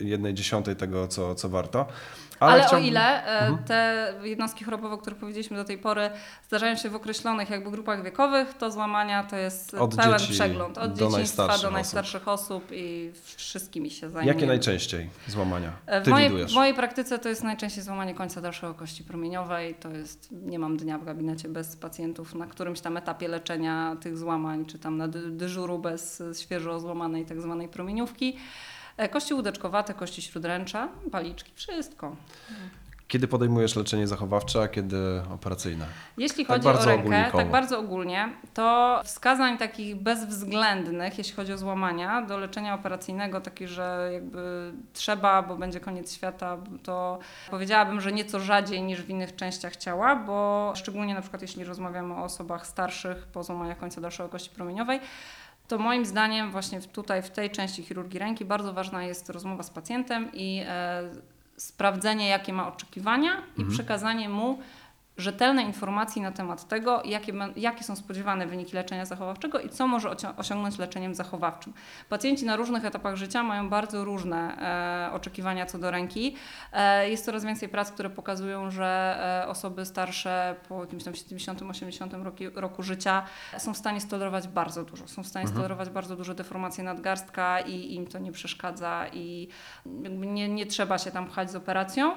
[0.00, 1.86] e, jednej dziesiątej tego, co, co warto.
[2.40, 3.64] Ale, chciałbym- o ile e, Mhm.
[3.64, 6.10] te jednostki chorobowe, o których powiedzieliśmy do tej pory,
[6.48, 10.78] zdarzają się w określonych jakby grupach wiekowych, to złamania to jest Od pełen przegląd.
[10.78, 11.72] Od do dzieciństwa do osób.
[11.72, 14.34] najstarszych osób i wszystkimi się zajmujemy.
[14.34, 16.52] Jakie najczęściej złamania E, W ty mojej, widujesz?
[16.52, 19.74] w mojej praktyce to jest najczęściej złamanie końca dalszego kości promieniowej.
[19.74, 24.18] To jest, nie mam dnia w gabinecie bez pacjentów na którymś tam etapie leczenia tych
[24.18, 28.36] złamań, czy tam na dy- dyżuru bez świeżo złamanej tak zwanej promieniówki.
[28.96, 32.16] E, Kości łódeczkowate, kości śródręcza, paliczki, wszystko.
[33.08, 35.86] Kiedy podejmujesz leczenie zachowawcze, a kiedy operacyjne?
[36.18, 41.52] Jeśli Tak chodzi bardzo o rękę, tak bardzo ogólnie, to wskazań takich bezwzględnych, jeśli chodzi
[41.52, 47.18] o złamania, do leczenia operacyjnego, takie, że jakby trzeba, bo będzie koniec świata, to
[47.50, 52.14] powiedziałabym, że nieco rzadziej niż w innych częściach ciała, bo szczególnie na przykład jeśli rozmawiamy
[52.14, 55.00] o osobach starszych po złamaniach końca dalszego kości promieniowej,
[55.68, 59.70] to moim zdaniem właśnie tutaj w tej części chirurgii ręki bardzo ważna jest rozmowa z
[59.70, 61.02] pacjentem i e,
[61.56, 64.58] sprawdzenie, jakie ma oczekiwania i przekazanie mu
[65.16, 70.10] rzetelnej informacji na temat tego, jakie, jakie są spodziewane wyniki leczenia zachowawczego i co może
[70.36, 71.72] osiągnąć leczeniem zachowawczym.
[72.08, 74.58] Pacjenci na różnych etapach życia mają bardzo różne
[75.08, 76.36] e, oczekiwania co do ręki.
[76.72, 82.22] E, jest coraz więcej prac, które pokazują, że e, osoby starsze po jakimś tam 70-80
[82.22, 83.22] roku, roku życia
[83.58, 85.08] są w stanie stolerować bardzo dużo.
[85.08, 89.48] Są w stanie stolerować bardzo duże deformacje nadgarstka i im to nie przeszkadza i
[90.10, 92.16] nie, nie trzeba się tam pchać z operacją.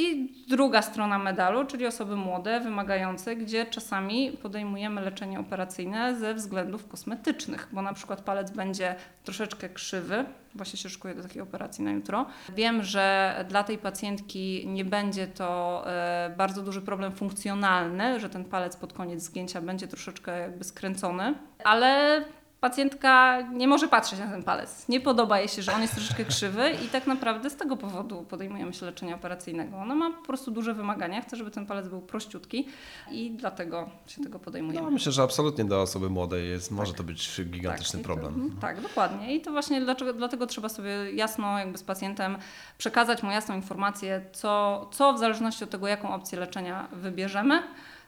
[0.00, 6.88] I druga strona medalu, czyli osoby młode, wymagające, gdzie czasami podejmujemy leczenie operacyjne ze względów
[6.88, 10.24] kosmetycznych, bo na przykład palec będzie troszeczkę krzywy.
[10.54, 12.26] Właśnie się szykuję do takiej operacji na jutro.
[12.56, 18.44] Wiem, że dla tej pacjentki nie będzie to e, bardzo duży problem funkcjonalny, że ten
[18.44, 21.34] palec pod koniec zgięcia będzie troszeczkę jakby skręcony,
[21.64, 22.24] ale
[22.60, 24.88] pacjentka nie może patrzeć na ten palec.
[24.88, 28.22] Nie podoba jej się, że on jest troszeczkę krzywy i tak naprawdę z tego powodu
[28.22, 29.76] podejmujemy się leczenia operacyjnego.
[29.76, 32.68] Ona ma po prostu duże wymagania, chce, żeby ten palec był prościutki
[33.10, 34.86] i dlatego się tego podejmujemy.
[34.86, 38.34] No, myślę, że absolutnie dla osoby młodej jest, może to być gigantyczny Tak, problem.
[38.34, 39.36] To, mhm, tak, dokładnie.
[39.36, 42.36] I to właśnie dlaczego, dlatego trzeba sobie jasno jakby z pacjentem
[42.78, 47.62] przekazać mu jasną informację, co, co w zależności od tego, jaką opcję leczenia wybierzemy.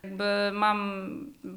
[0.07, 1.07] Jakby mam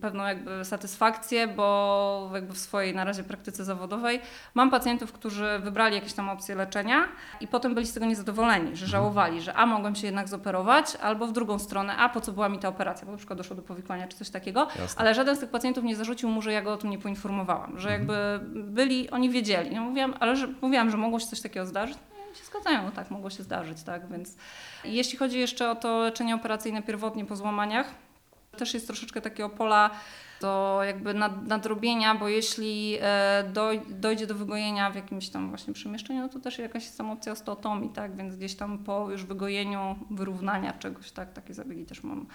[0.01, 4.21] pewną jakby satysfakcję, bo jakby w swojej na razie praktyce zawodowej
[4.53, 7.08] mam pacjentów, którzy wybrali jakieś tam opcje leczenia
[7.41, 11.27] i potem byli z tego niezadowoleni, że żałowali, że a mogłem się jednak zoperować, albo
[11.27, 13.62] w drugą stronę, a po co była mi ta operacja, bo na przykład doszło do
[13.62, 15.01] powikłania czy coś takiego, Jasne.
[15.01, 17.79] ale żaden z tych pacjentów nie zarzucił mu, że ja go o tym nie poinformowałam,
[17.79, 19.75] że jakby byli, oni wiedzieli.
[19.75, 21.97] Ja mówiłam, ale że, mówiłam, że mogło się coś takiego zdarzyć.
[22.10, 24.38] No, się zgadzają, no tak, mogło się zdarzyć, tak, więc
[24.84, 28.04] jeśli chodzi jeszcze o to leczenie operacyjne pierwotnie po złamaniach,
[28.55, 29.89] też jest troszeczkę takiego pola
[30.41, 35.73] do jakby nad, nadrobienia, bo jeśli e, doj, dojdzie do wygojenia w jakimś tam właśnie
[35.73, 39.95] przemieszczeniu, to też jakaś jest tam opcja osteotomii, tak, więc gdzieś tam po już wygojeniu,
[40.11, 42.25] wyrównania czegoś, tak, takie zabiegi też mam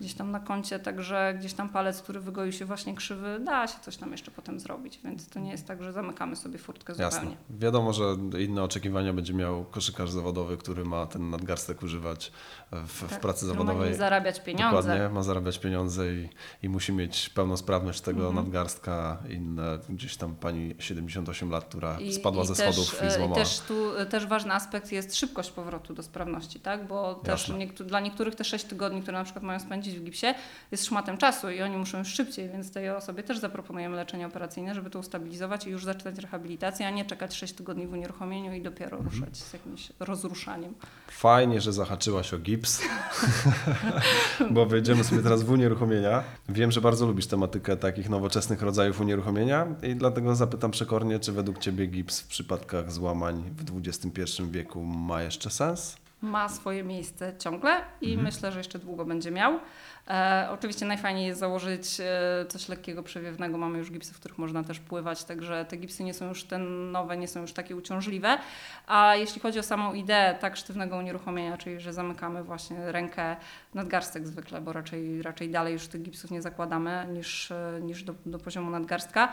[0.00, 3.78] gdzieś tam na koncie, także gdzieś tam palec, który wygoił się właśnie krzywy, da się
[3.82, 7.10] coś tam jeszcze potem zrobić, więc to nie jest tak, że zamykamy sobie furtkę Jasne.
[7.20, 7.36] zupełnie.
[7.50, 8.04] Wiadomo, że
[8.40, 12.32] inne oczekiwania będzie miał koszykarz zawodowy, który ma ten nadgarstek używać
[12.72, 13.90] w, w Tak, pracy który zawodowej.
[13.90, 14.76] Ma zarabiać pieniądze.
[14.82, 16.28] Dokładnie, ma zarabiać pieniądze i,
[16.62, 22.44] i musi mieć pełną niepełnosprawność tego nadgarstka, inne gdzieś tam pani 78 lat, która spadła
[22.44, 23.34] ze też, schodów e, i złamała.
[23.34, 26.86] też tu e, też ważny aspekt jest szybkość powrotu do sprawności, tak?
[26.88, 27.66] Bo też Jasne.
[27.66, 30.26] niektó- dla niektórych te 6 tygodni, które na przykład mają spędzić w gipsie,
[30.72, 34.74] jest szmatem czasu i oni muszą już szybciej, więc tej osobie też zaproponujemy leczenie operacyjne,
[34.74, 38.62] żeby to ustabilizować i już zaczynać rehabilitację, a nie czekać 6 tygodni w unieruchomieniu i
[38.62, 39.10] dopiero Mhm.
[39.14, 40.74] ruszać z jakimś rozruszaniem.
[41.10, 42.80] Fajnie, że zahaczyłaś o gips,
[44.50, 46.24] bo wejdziemy sobie teraz w unieruchomienia.
[46.48, 51.58] Wiem, że bardzo lubisz tematykę takich nowoczesnych rodzajów unieruchomienia i dlatego zapytam przekornie, czy według
[51.58, 55.96] Ciebie gips w przypadkach złamań w XXI wieku ma jeszcze sens?
[56.24, 58.24] Ma swoje miejsce ciągle i Mhm.
[58.24, 59.60] myślę, że jeszcze długo będzie miał.
[60.08, 63.58] E, oczywiście najfajniej jest założyć e, coś lekkiego, przewiewnego.
[63.58, 66.58] Mamy już gipsy, w których można też pływać, także te gipsy nie są już te
[66.58, 68.38] nowe, nie są już takie uciążliwe.
[68.86, 73.36] A jeśli chodzi o samą ideę tak sztywnego unieruchomienia, czyli że zamykamy właśnie rękę
[73.74, 78.14] nadgarstek zwykle, bo raczej, raczej dalej już tych gipsów nie zakładamy niż, e, niż do,
[78.26, 79.32] do poziomu nadgarstka.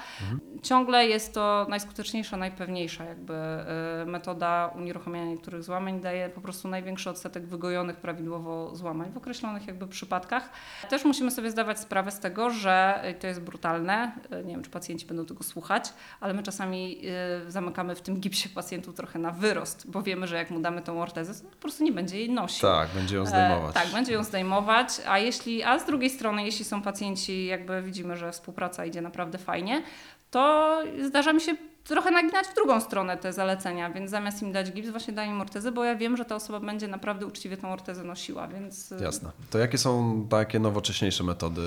[0.63, 5.99] Ciągle jest to najskuteczniejsza, najpewniejsza jakby e, metoda unieruchamiania niektórych złamań.
[6.01, 10.50] Daje po prostu największy odsetek wygojonych prawidłowo złamań w określonych jakby przypadkach.
[10.89, 14.12] Też musimy sobie zdawać sprawę z tego, że to jest brutalne.
[14.32, 17.02] E, Nie wiem, czy pacjenci będą tego słuchać, ale my czasami
[17.48, 20.82] e, zamykamy w tym gipsie pacjentów trochę na wyrost, bo wiemy, że jak mu damy
[20.82, 22.62] tą ortezę, to po prostu nie będzie jej nosił.
[22.70, 23.72] Tak, będzie ją zdejmować.
[23.72, 27.82] E, tak, będzie ją zdejmować, a jeśli, a z drugiej strony, jeśli są pacjenci, jakby
[27.82, 29.84] widzimy, że współpraca idzie naprawdę fajnie,
[30.32, 34.72] to zdarza mi się trochę naginać w drugą stronę te zalecenia, więc zamiast im dać
[34.72, 37.74] gips, właśnie daję im ortezę, bo ja wiem, że ta osoba będzie naprawdę uczciwie tą
[37.74, 38.91] ortezę nosiła, więc...
[38.91, 39.32] e, Jasne.
[39.50, 41.62] To jakie są takie nowocześniejsze metody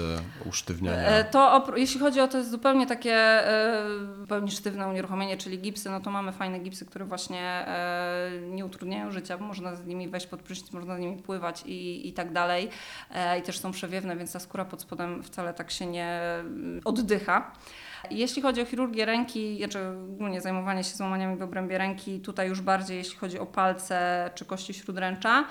[0.44, 1.08] usztywniania?
[1.08, 3.84] E, To jeśli chodzi o to jest zupełnie takie e,
[4.20, 9.10] zupełnie sztywne unieruchomienie, czyli gipsy, no to mamy fajne gipsy, które właśnie e, nie utrudniają
[9.10, 12.32] życia, bo można z nimi wejść pod prysznic, można z nimi pływać i, i tak
[12.32, 12.68] dalej.
[13.38, 17.52] I też są przewiewne, więc ta skóra pod spodem wcale tak się nie mm, oddycha.
[18.10, 19.78] Jeśli chodzi o chirurgię ręki, znaczy
[20.14, 24.44] ogólnie zajmowanie się złamaniami w obrębie ręki, tutaj już bardziej jeśli chodzi o palce czy
[24.44, 25.44] kości śródręcza,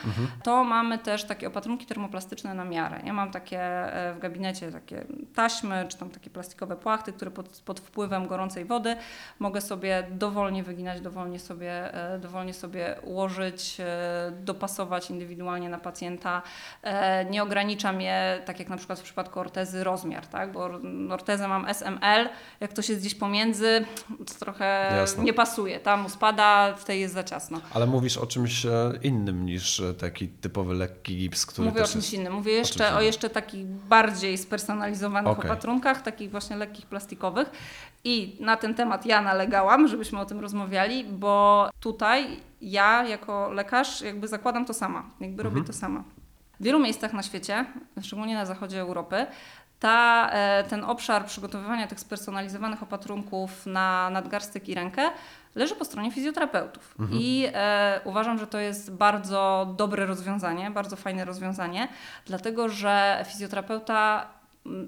[0.43, 3.01] to mamy też takie opatrunki termoplastyczne na miarę.
[3.05, 7.61] Ja mam takie e, w gabinecie takie taśmy, czy tam takie plastikowe płachty, które pod,
[7.65, 8.95] pod wpływem gorącej wody
[9.39, 16.41] mogę sobie dowolnie wyginać, dowolnie sobie, e, dowolnie sobie ułożyć, e, dopasować indywidualnie na pacjenta.
[17.29, 20.51] Nie ogranicza mnie, tak jak na przykład w przypadku ortezy, rozmiar, tak?
[20.51, 22.29] bo or- ortezę mam SML,
[22.59, 23.85] jak to jest gdzieś pomiędzy,
[24.17, 25.23] to trochę Jasne.
[25.23, 25.79] nie pasuje.
[25.79, 27.61] Tam spada, w tej jest za ciasno.
[27.73, 31.83] Ale mówisz o czymś e, innym niż e, taki typowy lekki gips, który Mówię o
[31.83, 32.13] też czymś jest...
[32.13, 32.33] innym.
[32.33, 33.03] Mówię jeszcze o, innym.
[33.05, 35.51] jeszcze takich bardziej spersonalizowanych Okej.
[35.51, 37.51] opatrunkach, takich właśnie lekkich plastikowych.
[38.03, 44.01] I na ten temat ja nalegałam, żebyśmy o tym rozmawiali, bo tutaj ja jako lekarz
[44.01, 46.03] jakby zakładam to sama, jakby robię to sama.
[46.59, 47.65] W wielu miejscach na świecie,
[48.01, 49.25] szczególnie na zachodzie Europy,
[49.83, 55.01] ta, e, ten obszar przygotowywania tych spersonalizowanych opatrunków na nadgarstek i rękę
[55.55, 56.95] leży po stronie fizjoterapeutów.
[57.11, 61.87] I e, uważam, że to jest bardzo dobre rozwiązanie, bardzo fajne rozwiązanie,
[62.25, 64.27] dlatego że fizjoterapeuta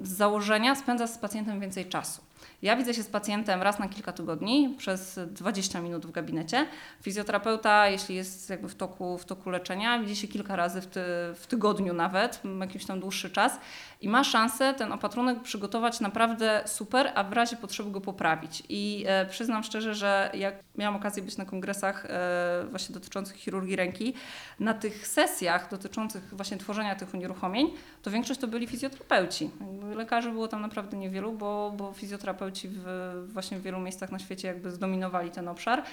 [0.01, 2.21] z założenia spędza z pacjentem więcej czasu.
[2.61, 6.67] Ja widzę się z pacjentem raz na kilka tygodni przez 20 minut w gabinecie.
[7.01, 11.01] Fizjoterapeuta, jeśli jest jakby w toku, w toku leczenia, widzi się kilka razy w, ty,
[11.35, 13.59] w tygodniu nawet, jakiś tam dłuższy czas
[14.05, 18.63] i ma szansę ten opatrunek przygotować naprawdę super, a w razie potrzeby go poprawić.
[18.69, 23.75] I e, przyznam szczerze, że jak miałam okazję być na kongresach e, właśnie dotyczących chirurgii
[23.75, 24.13] ręki,
[24.59, 27.67] na tych sesjach dotyczących właśnie tworzenia tych unieruchomień,
[28.01, 29.49] to większość to byli fizjoterapeuci.
[29.95, 32.85] Lekarzy było tam naprawdę niewielu, bo, bo fizjoterapeuci w,
[33.27, 35.83] właśnie w wielu miejscach na świecie jakby zdominowali ten obszar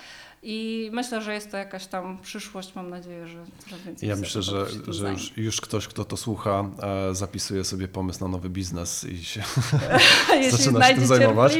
[0.42, 2.74] i myślę, że jest to jakaś tam przyszłość.
[2.74, 6.64] Mam nadzieję, że coraz więcej Ja myślę, że, że już, już ktoś, kto to słucha,
[7.10, 9.42] e, zapisuje sobie pomysł na nowy biznes i się
[10.34, 11.52] Jeśli zaczynasz tym zajmować.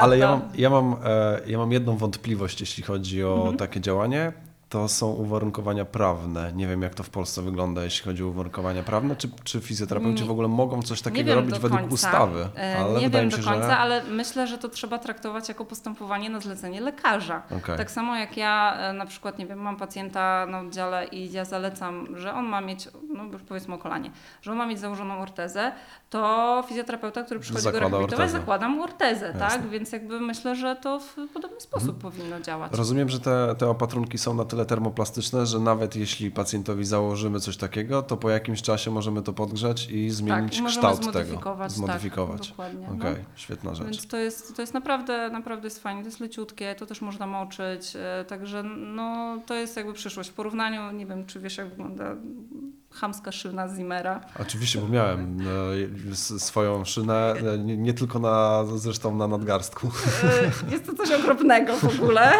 [0.00, 3.56] Ale ja mam, ja, mam, e, ja mam jedną wątpliwość, jeśli chodzi o Mhm.
[3.56, 4.32] takie działanie.
[4.68, 6.52] To są uwarunkowania prawne.
[6.52, 9.16] Nie wiem, jak to w Polsce wygląda, jeśli chodzi o uwarunkowania prawne.
[9.16, 11.94] Czy, czy fizjoterapeuci w ogóle mogą coś takiego robić według końca.
[11.94, 12.48] ustawy?
[12.56, 13.76] E, Ale nie wiem do się, końca, że...
[13.76, 17.42] ale myślę, że to trzeba traktować jako postępowanie na zlecenie lekarza.
[17.58, 17.76] Okej.
[17.76, 21.44] Tak samo jak ja e, na przykład, nie wiem, mam pacjenta na oddziale i ja
[21.44, 24.10] zalecam, że on ma mieć, no już powiedzmy o kolanie,
[24.42, 25.72] że on ma mieć założoną ortezę,
[26.10, 28.38] to fizjoterapeuta, który przychodzi Zakłada go rehabilitować, ortezę.
[28.38, 29.40] zakłada mu ortezę, Jasne.
[29.40, 29.68] tak?
[29.68, 32.72] Więc jakby myślę, że to w podobny sposób powinno działać.
[32.72, 37.56] Rozumiem, że te, te opatrunki są na tyle termoplastyczne, że nawet jeśli pacjentowi założymy coś
[37.56, 41.12] takiego, to po jakimś czasie możemy to podgrzać i zmienić Tak, i kształt tego.
[41.12, 42.48] zmodyfikować, tak, Zmodyfikować.
[42.48, 43.24] dokładnie, Okej, no.
[43.36, 43.86] świetna rzecz.
[43.86, 47.26] Więc to jest, to jest naprawdę, naprawdę jest fajnie, to jest leciutkie, to też można
[47.26, 50.30] moczyć, e, także no, to jest jakby przyszłość.
[50.30, 52.16] W porównaniu, nie wiem, czy wiesz jak wygląda
[53.00, 54.20] chamska szyna Zimmera.
[54.40, 55.38] Oczywiście, bo miałem
[56.12, 59.90] e, swoją szynę, e, nie, nie tylko na, zresztą na nadgarstku.
[60.68, 62.32] E, Jest to coś okropnego w ogóle.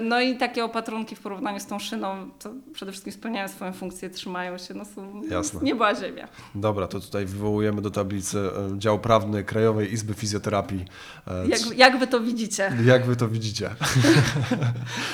[0.00, 4.10] No i takie opatrunki w porównaniu z tą szyną, to przede wszystkim spełniają swoją funkcję,
[4.10, 5.60] trzymają się, no są Jasne.
[5.62, 6.28] nie była ziemia.
[6.54, 10.84] Dobra, to tutaj wywołujemy do tablicy dział prawny Krajowej Izby Fizjoterapii.
[11.48, 12.72] Jak, jak wy to widzicie?
[12.84, 13.70] jak wy to widzicie?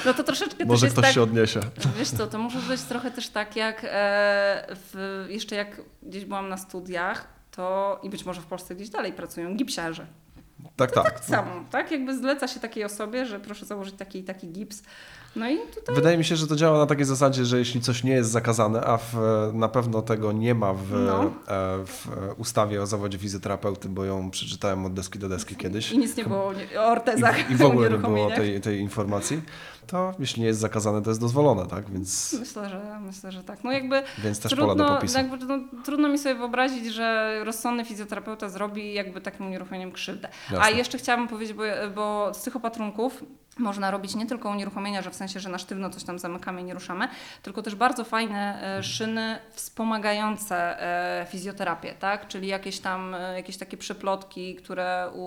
[0.07, 1.61] No to troszeczkę Może ktoś tak, się odniesie.
[1.99, 6.49] Wiesz co, to może być trochę też tak jak e, w, jeszcze jak gdzieś byłam
[6.49, 10.07] na studiach, to i być może w Polsce gdzieś dalej pracują gipsiarze.
[10.77, 11.05] Tak, tak.
[11.05, 11.91] Tak samo, tak?
[11.91, 14.83] Jakby zleca się takiej osobie, że proszę założyć taki i taki gips.
[15.37, 18.05] No i tutaj Wydaje mi się, że to działa na takiej zasadzie, że jeśli coś
[18.05, 19.15] nie jest zakazane, a w,
[19.53, 21.25] na pewno tego nie ma w, No.
[21.25, 21.31] e,
[21.85, 25.93] w ustawie o zawodzie fizjoterapeuty, bo ją przeczytałem od deski do deski kiedyś.
[25.93, 29.43] i nic nie było o ortezach, I, I w ogóle nie było tej, tej informacji,
[29.87, 31.91] to jeśli nie jest zakazane, to jest dozwolone, tak?
[31.91, 33.65] Więc, Myślę, że myślę, że tak.
[33.65, 35.19] No jakby więc też pola trudno, do popisu.
[35.19, 40.29] jakby, no, trudno mi sobie wyobrazić, że rozsądny fizjoterapeuta zrobi jakby takim unieruchomieniem krzywdę.
[40.51, 40.73] A Jasne.
[40.73, 41.63] jeszcze chciałabym powiedzieć, bo,
[41.95, 43.25] bo z tych opatrunków
[43.59, 46.65] można robić nie tylko unieruchomienia, że w sensie, że na sztywno coś tam zamykamy i
[46.65, 47.09] nie ruszamy,
[47.43, 50.57] tylko też bardzo fajne e, szyny wspomagające
[51.23, 52.29] e, fizjoterapię, tak?
[52.29, 55.23] Czyli jakieś tam, e, jakieś takie przyplotki, które u,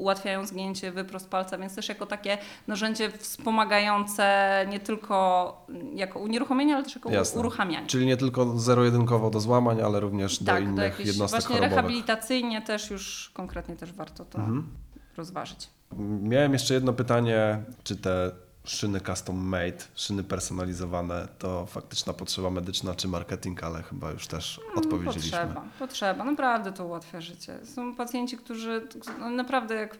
[0.00, 6.84] ułatwiają zgięcie, wyprost palca, więc też jako takie narzędzie wspomagające nie tylko jako unieruchomienie, ale
[6.84, 7.40] też jako Jasne.
[7.40, 7.86] uruchamianie.
[7.86, 11.54] Czyli nie tylko zero-jedynkowo do złamań, ale również do Tak, do innych jakiejś jednostek właśnie
[11.56, 11.76] chorobowych.
[11.76, 14.68] rehabilitacyjnie też już konkretnie też warto to Mhm.
[15.16, 15.68] rozważyć.
[16.22, 18.30] Miałem jeszcze jedno pytanie, czy te
[18.64, 24.60] szyny custom made, szyny personalizowane, to faktyczna potrzeba medyczna czy marketing, ale chyba już też
[24.74, 25.38] odpowiedzieliśmy.
[25.38, 26.24] Potrzeba, potrzeba.
[26.24, 27.58] Naprawdę to ułatwia życie.
[27.74, 28.86] Są pacjenci, którzy
[29.20, 29.94] no naprawdę, jak,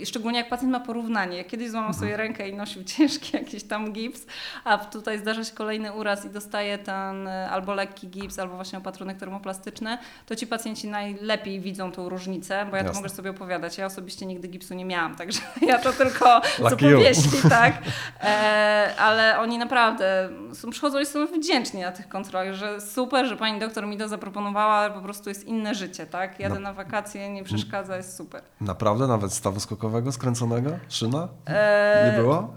[0.00, 1.36] y, szczególnie jak pacjent ma porównanie.
[1.36, 2.00] Jak kiedyś złamał Mhm.
[2.00, 4.26] sobie rękę i nosił ciężki jakiś tam gips,
[4.64, 8.78] a tutaj zdarza się kolejny uraz i dostaje ten y, albo lekki gips, albo właśnie
[8.78, 13.00] opatrunek termoplastyczny, to ci pacjenci najlepiej widzą tą różnicę, bo ja to Jasne.
[13.02, 13.78] mogę sobie opowiadać.
[13.78, 17.78] Ja osobiście nigdy gipsu nie miałam, także ja to tylko z opowieści, tak.
[18.20, 23.36] E, ale oni naprawdę są, przychodzą i są wdzięczni na tych kontrolach, że super, że
[23.36, 26.40] pani doktor mi to zaproponowała, ale po prostu jest inne życie, tak?
[26.40, 26.60] Jadę No.
[26.60, 28.42] na wakacje, nie przeszkadza, jest super.
[28.60, 29.06] Naprawdę?
[29.06, 30.70] Nawet stawu skokowego skręconego?
[30.88, 31.28] Szyna?
[31.46, 32.54] E, Nie było?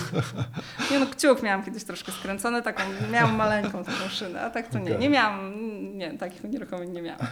[0.90, 4.78] Nie no, kciuk miałam kiedyś troszkę skręcony, taką, miałam maleńką taką szynę, a tak to
[4.78, 4.84] nie.
[4.84, 4.98] Okej.
[4.98, 5.52] Nie miałam,
[5.98, 7.26] nie, takich unieruchomień nie miałam.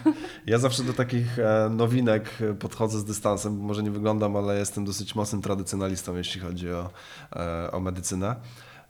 [0.46, 3.56] Ja zawsze do takich e, nowinek e, podchodzę z dystansem.
[3.58, 6.90] Może nie wyglądam, ale jestem dosyć mocnym tradycjonalistą, jeśli chodzi o,
[7.37, 7.38] e,
[7.72, 8.37] o medycynę.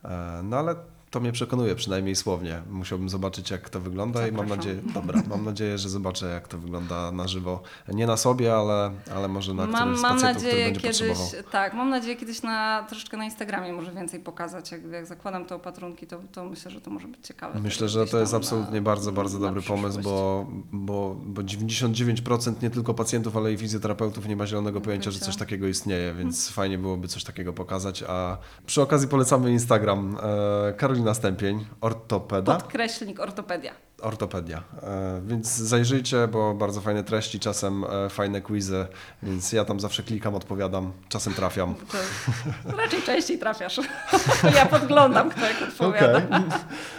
[0.04, 0.74] E, No ale
[1.10, 2.62] to mnie przekonuje, przynajmniej słownie.
[2.70, 4.56] Musiałbym zobaczyć, jak to wygląda i mam Zapraszam.
[4.56, 7.62] nadzieję, dobra, mam nadzieję, że zobaczę, jak to wygląda na żywo.
[7.88, 10.80] Nie na sobie, ale, ale może na którymś Mam, z mam pacjentów, który nadzieję będzie
[10.80, 11.18] kiedyś,
[11.50, 14.72] tak, mam nadzieję kiedyś na troszeczkę na Instagramie może więcej pokazać.
[14.72, 17.60] Jak, jak zakładam te opatrunki, to, to myślę, że to może być ciekawe.
[17.60, 22.62] Myślę, też że to jest absolutnie na- bardzo, bardzo dobry pomysł, bo, bo, bo 99%
[22.62, 26.48] nie tylko pacjentów, ale i fizjoterapeutów nie ma zielonego pojęcia, że coś takiego istnieje, więc
[26.50, 28.04] fajnie byłoby coś takiego pokazać.
[28.08, 33.72] A przy okazji polecamy Instagram e, Karolina Stępień, ortopeda, Podkreślnik ortopedia.
[34.02, 34.62] ortopedia.
[34.82, 38.86] E, więc zajrzyjcie, bo bardzo fajne treści, czasem e, fajne quizy,
[39.22, 41.74] więc ja tam zawsze klikam, odpowiadam, czasem trafiam.
[42.70, 43.80] To raczej częściej trafiasz.
[44.56, 46.18] ja podglądam, kto jak odpowiada.
[46.18, 46.28] Okej,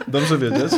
[0.08, 0.72] dobrze wiedzieć.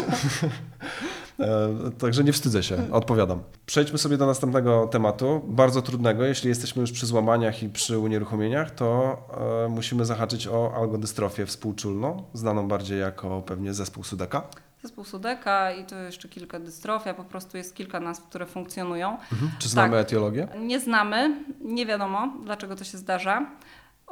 [1.39, 3.43] E, Także nie wstydzę się, odpowiadam.
[3.65, 6.23] Przejdźmy sobie do następnego tematu, bardzo trudnego.
[6.23, 9.17] Jeśli jesteśmy już przy złamaniach i przy unieruchomieniach, to
[9.65, 14.41] e, musimy zahaczyć o algodystrofię współczulną, znaną bardziej jako pewnie zespół Sudeka.
[14.83, 19.17] Zespół Sudeka i to jeszcze kilka dystrofia, po prostu jest kilka nazw, które funkcjonują.
[19.59, 20.01] Czy znamy Tak.
[20.05, 20.47] etiologię?
[20.59, 23.45] Nie znamy, nie wiadomo dlaczego to się zdarza.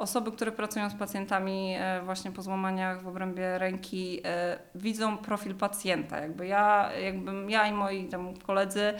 [0.00, 5.54] Osoby, które pracują z pacjentami e, właśnie po złamaniach w obrębie ręki, e, widzą profil
[5.54, 6.20] pacjenta.
[6.20, 8.94] Jakby ja, jakbym ja i moi tam koledzy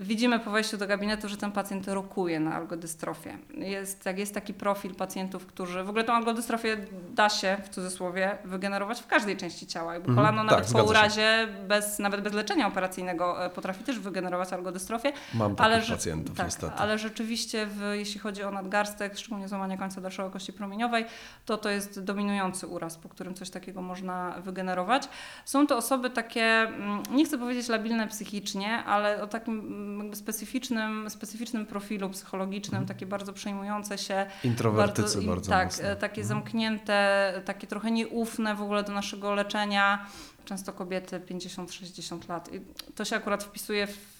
[0.00, 3.38] widzimy po wejściu do gabinetu, że ten pacjent rokuje na algodystrofię.
[3.54, 6.76] Jest, jak jest taki profil pacjentów, którzy w ogóle tą algodystrofię
[7.14, 9.94] da się w cudzysłowie wygenerować w każdej części ciała.
[9.94, 10.90] Jakby Mhm, kolano tak, nawet po zgadza się.
[10.90, 15.12] urazie, bez, nawet bez leczenia operacyjnego e, potrafi też wygenerować algodystrofię.
[15.34, 16.72] Mam takich Ale, pacjentów tak, niestety.
[16.76, 21.04] ale rzeczywiście, w, jeśli chodzi o nadgarstek, szczególnie złamanie końca dalszego kości promieniowej,
[21.46, 25.08] to to jest dominujący uraz, po którym coś takiego można wygenerować.
[25.44, 31.10] Są to osoby takie, mm, nie chcę powiedzieć labilne psychicznie, ale o takim mm, specyficznym,
[31.10, 35.96] specyficznym profilu psychologicznym, takie bardzo przejmujące się, Introwertycy i- bardzo, tak, mocno.
[35.96, 40.06] takie zamknięte, takie trochę nieufne w ogóle do naszego leczenia.
[40.44, 42.54] Często kobiety 50-60 lat.
[42.54, 42.60] I
[42.94, 44.17] to się akurat wpisuje w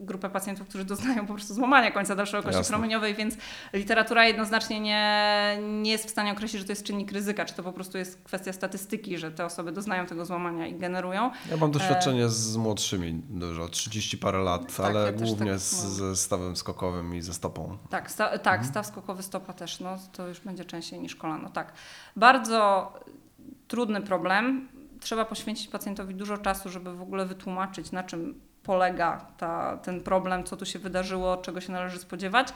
[0.00, 2.72] grupę pacjentów, którzy doznają po prostu złamania końca dalszego kości Jasne.
[2.72, 3.36] promieniowej, więc
[3.72, 7.62] literatura jednoznacznie nie, nie jest w stanie określić, że to jest czynnik ryzyka, czy to
[7.62, 11.30] po prostu jest kwestia statystyki, że te osoby doznają tego złamania i generują.
[11.50, 14.76] Ja mam doświadczenie z młodszymi dużo, 30 parę lat, E.
[14.76, 17.78] Tak, ale ja też głównie tak z, ze stawem skokowym i ze stopą.
[17.90, 21.50] Tak, sta, tak staw skokowy stopa też, no to już będzie częściej niż kolano.
[21.50, 21.72] Tak.
[22.16, 22.92] Bardzo
[23.68, 24.68] trudny problem.
[25.00, 30.44] Trzeba poświęcić pacjentowi dużo czasu, żeby w ogóle wytłumaczyć, na czym polega ta, ten problem,
[30.44, 32.52] co tu się wydarzyło, czego się należy spodziewać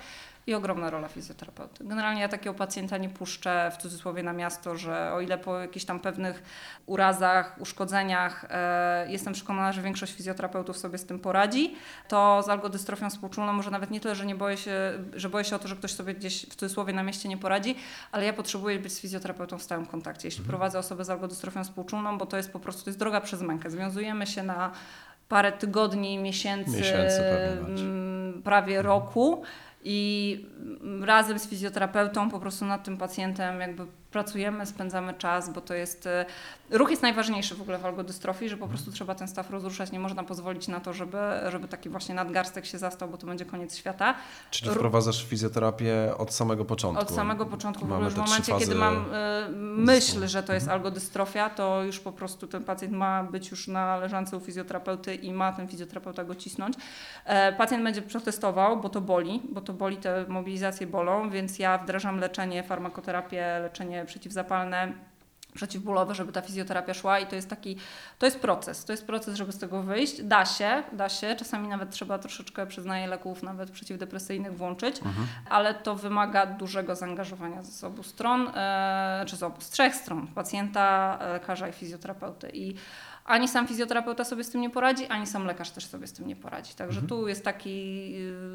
[0.47, 1.85] i ogromna rola fizjoterapeuty.
[1.85, 5.85] Generalnie ja takiego pacjenta nie puszczę w cudzysłowie na miasto, że o ile po jakichś
[5.85, 6.43] tam pewnych
[6.87, 11.74] urazach, uszkodzeniach e, jestem przekonana, że większość fizjoterapeutów sobie z tym poradzi,
[12.09, 14.72] to z algodystrofią współczulną może nawet nie tyle, że nie boję się,
[15.12, 17.76] że boję się o to, że ktoś sobie gdzieś w cudzysłowie na mieście nie poradzi,
[18.12, 22.18] ale ja potrzebuję być z fizjoterapeutą w stałym kontakcie, jeśli prowadzę osobę z algodystrofią współczulną,
[22.18, 23.70] bo to jest po prostu to jest droga przez mękę.
[23.70, 24.70] Związujemy się na
[25.31, 29.43] parę tygodni, miesięcy, Miesięcy mm, prawie roku
[29.85, 30.47] i
[30.81, 35.75] mm, razem z fizjoterapeutą po prostu nad tym pacjentem jakby pracujemy, spędzamy czas, bo to
[35.75, 36.27] jest e,
[36.71, 40.01] ruch jest najważniejszy w ogóle w algodystrofii, że po prostu trzeba ten staw rozruszać, nie
[40.01, 43.77] można pozwolić na to, żeby, żeby taki właśnie nadgarstek się zastał, bo to będzie koniec
[43.77, 44.15] świata.
[44.51, 47.03] Czyli wprowadzasz fizjoterapię od samego początku.
[47.03, 50.27] Od samego początku, w ogóle Mamy już w te trzy momencie, kiedy mam e, myśl,
[50.27, 54.37] że to jest algodystrofia, to już po prostu ten pacjent ma być już na leżance
[54.37, 56.75] u fizjoterapeuty i ma ten fizjoterapeuta go cisnąć.
[57.25, 61.79] E, pacjent będzie protestował, bo to boli, bo to boli, te mobilizacje bolą, więc ja
[61.79, 64.92] wdrażam leczenie, farmakoterapię, leczenie przeciwzapalne,
[65.55, 67.76] przeciwbólowe, żeby ta fizjoterapia szła i to jest taki,
[68.18, 70.22] to jest proces, to jest proces, żeby z tego wyjść.
[70.22, 74.96] Da się, da się, czasami nawet trzeba troszeczkę, przyznaję, leków nawet przeciwdepresyjnych włączyć,
[75.51, 80.26] ale to wymaga dużego zaangażowania z obu stron, e, czy z obu, z trzech stron,
[80.26, 82.51] pacjenta, lekarza i fizjoterapeuty.
[82.53, 82.74] I
[83.25, 86.27] ani sam fizjoterapeuta sobie z tym nie poradzi, ani sam lekarz też sobie z tym
[86.27, 86.75] nie poradzi.
[86.75, 87.71] Także tu jest taki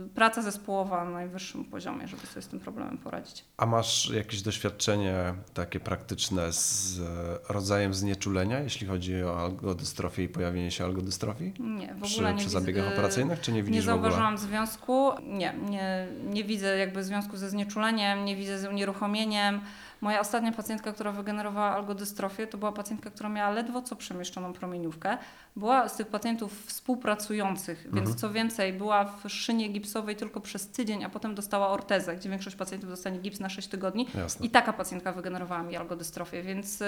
[0.06, 3.46] y, praca zespołowa na najwyższym poziomie, żeby sobie z tym problemem poradzić.
[3.58, 10.30] A masz jakieś doświadczenie takie praktyczne z e, rodzajem znieczulenia, jeśli chodzi o algodystrofię i
[10.30, 11.54] pojawienie się algodystrofii?
[11.60, 13.90] Nie, w ogóle Przy, nie przy widzę- zabiegach y, operacyjnych, czy nie Nie widzisz w
[13.90, 14.02] ogóle?
[14.02, 19.62] zauważyłam związku, nie, nie, nie widzę jakby związku ze znieczuleniem, nie widzę z unieruchomieniem.
[20.06, 25.18] Moja ostatnia pacjentka, która wygenerowała algodystrofię, to była pacjentka, która miała ledwo co przemieszczoną promieniówkę.
[25.56, 28.06] Była z tych pacjentów współpracujących, Mhm.
[28.06, 32.30] więc co więcej, była w szynie gipsowej tylko przez tydzień, a potem dostała ortezę, gdzie
[32.30, 34.08] większość pacjentów dostanie gips na 6 tygodni.
[34.18, 34.46] Jasne.
[34.46, 36.86] I taka pacjentka wygenerowała mi algodystrofię, więc y,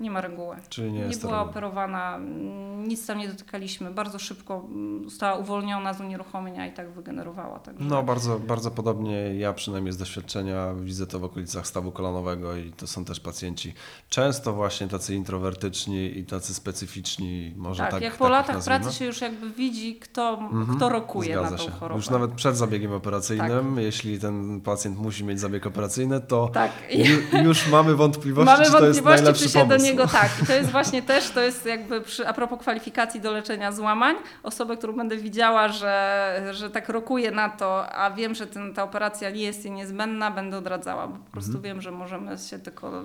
[0.00, 0.56] nie ma reguły.
[0.68, 3.90] Czyli nie Nie, była operowana, mm, nic tam nie dotykaliśmy.
[3.90, 7.58] Bardzo szybko mm, została uwolniona z unieruchomienia i tak wygenerowała.
[7.58, 7.84] Także...
[7.84, 12.72] No, bardzo, bardzo podobnie ja przynajmniej z doświadczenia widzę to w okolicach stawu kolanowego i
[12.72, 13.74] to są też pacjenci
[14.08, 18.80] często właśnie tacy introwertyczni i tacy specyficzni, może tak, tak jak tak po latach nazwijmy.
[18.80, 21.70] pracy się już jakby widzi, kto, Mhm, kto rokuje Zgadza na tą się.
[21.70, 21.96] chorobę.
[21.98, 26.72] Już nawet przed zabiegiem operacyjnym, jeśli ten pacjent musi mieć zabieg operacyjny, to Tak.
[26.90, 27.16] ju,
[27.48, 29.78] już mamy wątpliwości, Mamy czy to jest wątpliwości, najlepszy czy się pomysł.
[29.78, 30.30] do niego tak.
[30.42, 34.16] I to jest właśnie też, to jest jakby przy, a propos kwalifikacji do leczenia złamań,
[34.42, 38.82] osobę, którą będę widziała, że, że tak rokuje na to, a wiem, że ten, ta
[38.82, 41.64] operacja nie jest jej niezbędna, będę odradzała, bo po prostu Mhm.
[41.64, 43.04] wiem, że możemy się tylko,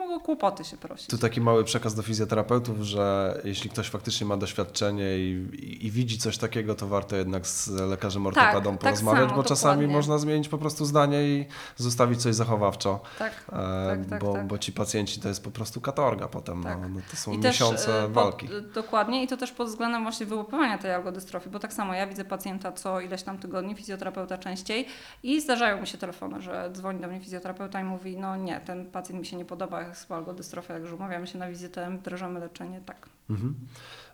[0.00, 1.06] mogą kłopoty się prosić.
[1.06, 5.90] Tu taki mały przekaz do fizjoterapeutów, że jeśli ktoś faktycznie ma doświadczenie i, i, i
[5.90, 9.96] widzi coś takiego, to warto jednak z lekarzem ortopedą tak porozmawiać, samo, bo czasami dokładnie.
[9.96, 11.46] można zmienić po prostu zdanie i
[11.76, 13.00] zostawić coś zachowawczo.
[13.18, 14.46] Tak, E, tak, tak, bo, tak.
[14.46, 16.62] bo ci pacjenci to jest po prostu katorga potem.
[16.62, 16.78] Tak.
[16.80, 18.48] No, no to są I też, miesiące pod- walki.
[18.74, 22.24] Dokładnie i to też pod względem właśnie wyłapywania tej algodystrofii, bo tak samo ja widzę
[22.24, 24.86] pacjenta co ileś tam tygodni, fizjoterapeuta częściej
[25.22, 28.86] i zdarzają mi się telefony, że dzwoni do mnie fizjoterapeuta i mówi, no nie, ten
[28.90, 33.08] pacjent mi się nie podoba, jest algodystrofia, także umawiamy się na wizytę, wdrażamy leczenie, tak.
[33.30, 33.54] Mhm.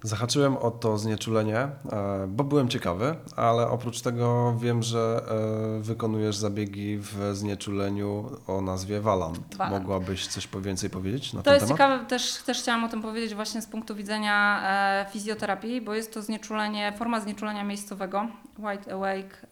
[0.02, 1.70] Zahaczyłem o to znieczulenie, e,
[2.28, 5.22] bo byłem ciekawy, ale oprócz tego wiem, że
[5.78, 9.00] e, wykonujesz zabiegi w znieczuleniu o nazwie.
[9.00, 9.58] Valant.
[9.70, 11.78] Mogłabyś coś po- więcej powiedzieć na To ten jest temat?
[11.78, 16.14] ciekawe, też, też chciałam o tym powiedzieć właśnie z punktu widzenia e, fizjoterapii, bo jest
[16.14, 18.26] to znieczulenie, forma znieczulenia miejscowego,
[18.58, 19.46] White Awake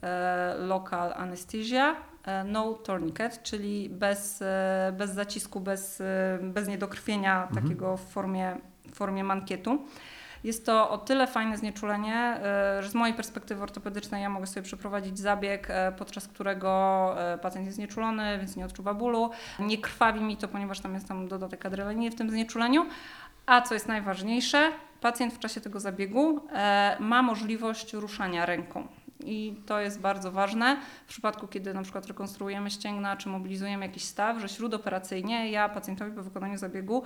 [0.59, 1.97] Local Anesthesia,
[2.45, 8.57] no tourniquet, czyli bez, e, bez zacisku, bez, e, bez niedokrwienia takiego w formie,
[8.93, 9.79] w formie mankietu.
[10.45, 14.63] Jest to o tyle fajne znieczulenie, e, że z mojej perspektywy ortopedycznej ja mogę sobie
[14.63, 15.69] przeprowadzić zabieg,
[15.99, 19.31] podczas którego pacjent jest znieczulony, więc nie odczuwa bólu.
[19.59, 22.87] Nie krwawi mi to, ponieważ tam jest tam dodatek adrenaliny w tym znieczuleniu.
[23.47, 24.71] A co jest najważniejsze,
[25.01, 26.41] pacjent w czasie tego zabiegu
[27.01, 28.89] ma możliwość ruszania ręką.
[29.25, 34.05] I to jest bardzo ważne w przypadku, kiedy na przykład rekonstruujemy ścięgna czy mobilizujemy jakiś
[34.05, 37.03] staw, że śródoperacyjnie ja pacjentowi po wykonaniu zabiegu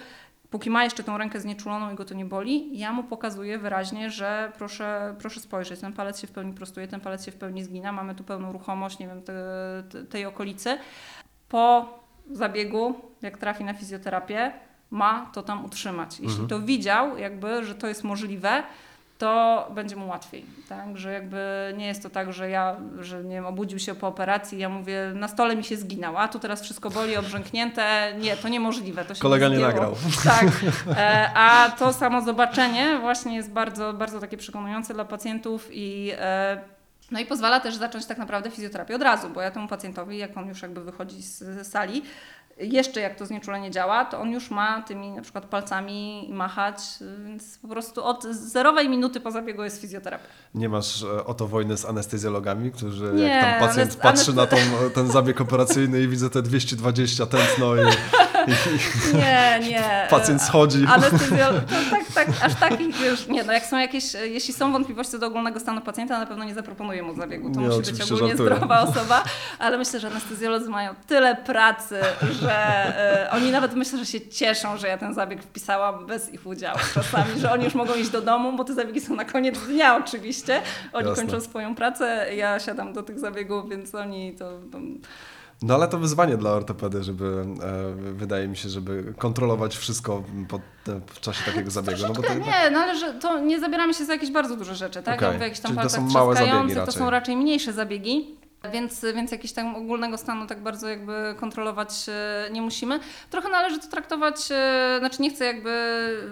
[0.51, 4.11] póki ma jeszcze tą rękę znieczuloną i go to nie boli, ja mu pokazuję wyraźnie,
[4.11, 7.65] że proszę, proszę spojrzeć, ten palec się w pełni prostuje, ten palec się w pełni
[7.65, 9.35] zgina, mamy tu pełną ruchomość, nie wiem, te,
[9.91, 10.79] te, tej okolicy.
[11.49, 11.99] Po
[12.31, 14.53] zabiegu, jak trafi na fizjoterapię,
[14.91, 16.21] ma to tam utrzymać.
[16.21, 18.63] Jeśli to widział, jakby, że to jest możliwe,
[19.19, 20.45] to będzie mu łatwiej.
[20.69, 20.97] Tak?
[20.97, 24.59] Że jakby nie jest to tak, że ja, że nie wiem, obudził się po operacji,
[24.59, 28.15] ja mówię, na stole mi się zginął, a tu teraz wszystko boli, obrzęknięte.
[28.21, 29.05] Nie, to niemożliwe.
[29.05, 29.73] To się Kolega nie zdjęło.
[29.73, 29.95] nagrał.
[30.25, 30.45] Tak.
[30.97, 36.61] E, a to samo zobaczenie właśnie jest bardzo, bardzo takie przekonujące dla pacjentów i e,
[37.11, 40.37] no i pozwala też zacząć tak naprawdę fizjoterapię od razu, bo ja temu pacjentowi, jak
[40.37, 42.03] on już jakby wychodzi z, sali,
[42.61, 46.79] jeszcze jak to znieczulenie działa, to on już ma tymi na przykład palcami machać,
[47.25, 50.25] więc po prostu od zerowej minuty po zabiegu jest fizjoterapia.
[50.55, 54.47] Nie masz e, o to wojny z anestezjologami, którzy Nie, jak tam pacjent patrzy na
[54.47, 54.57] tą,
[54.95, 57.79] ten zabieg operacyjny i widzę te 220 tętno i
[59.15, 60.07] Nie, nie.
[60.11, 60.87] pacjent schodzi.
[60.89, 61.55] Anestezjol...
[61.61, 63.45] To tak, tak, aż takich już nie.
[63.45, 66.55] No jak są jakieś, jeśli są wątpliwości co do ogólnego stanu pacjenta, na pewno nie
[66.55, 67.51] zaproponuję mu zabiegu.
[67.51, 68.55] To Nie, musi być ogólnie żartuję.
[68.55, 69.25] zdrowa osoba,
[69.59, 72.01] ale myślę, że anestezjolodzy mają tyle pracy,
[72.41, 72.53] że
[73.27, 76.79] e, oni nawet myślę, że się cieszą, że ja ten zabieg wpisałam bez ich udziału
[76.95, 79.97] czasami, że oni już mogą iść do domu, bo te zabiegi są na koniec dnia
[79.97, 80.63] oczywiście.
[80.93, 81.23] Oni Jasne.
[81.23, 84.45] kończą swoją pracę, ja siadam do tych zabiegów, więc oni to...
[84.73, 84.79] to
[85.63, 90.23] No ale to wyzwanie dla ortopedy, żeby, e, wydaje mi się, żeby kontrolować wszystko
[90.89, 92.03] e, w czasie takiego zabiegu.
[92.03, 94.57] No bo to, Troszeczkę nie, no ale że to nie zabieramy się za jakieś bardzo
[94.57, 95.15] duże rzeczy, tak?
[95.15, 95.27] Okej.
[95.27, 96.99] Ja mówię o jakichś tam Czyli to są małe zabiegi trzaskających, to raczej.
[96.99, 98.38] są raczej mniejsze zabiegi.
[98.69, 103.01] Więc, więc jakiegoś tam ogólnego stanu tak bardzo jakby kontrolować e, nie musimy.
[103.31, 105.71] Trochę należy to traktować, e, znaczy nie chcę jakby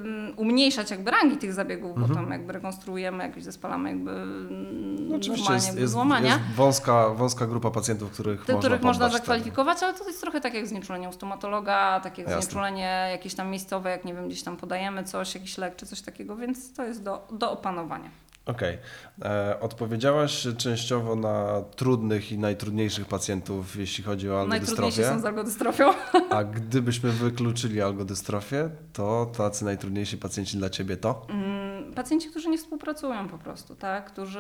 [0.05, 2.09] mm, umniejszać jakby rangi tych zabiegów, Mhm.
[2.09, 6.29] bo tam jakby rekonstruujemy, jakoś zespalamy jakby mm, no, oczywiście normalnie jest, jest, złamania.
[6.29, 10.41] jest wąska, wąska grupa pacjentów, których Tych, można których można zakwalifikować, ale to jest trochę
[10.41, 12.43] tak jak znieczulenie u stomatologa, tak jak Jasne.
[12.43, 16.01] znieczulenie jakieś tam miejscowe, jak nie wiem, gdzieś tam podajemy coś, jakiś lek czy coś
[16.03, 18.11] takiego, więc to jest do, do opanowania.
[18.47, 18.79] Okej.
[19.25, 25.15] E, Odpowiedziałaś częściowo na trudnych i najtrudniejszych pacjentów, jeśli chodzi o Najtrudniejsi algodystrofię.
[25.17, 25.93] są z algodystrofią.
[26.37, 31.27] A gdybyśmy wykluczyli algodystrofię, to tacy najtrudniejsi pacjenci dla Ciebie to?
[31.31, 34.05] Mm, Pacjenci, którzy nie współpracują po prostu, tak?
[34.13, 34.39] Którzy,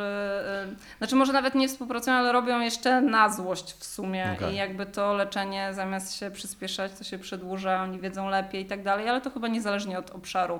[0.73, 4.53] y, znaczy może nawet nie współpracują, ale robią jeszcze na złość w sumie Okej.
[4.53, 8.83] i jakby to leczenie zamiast się przyspieszać, to się przedłuża, oni wiedzą lepiej i tak
[8.83, 10.59] dalej, ale to chyba niezależnie od obszaru.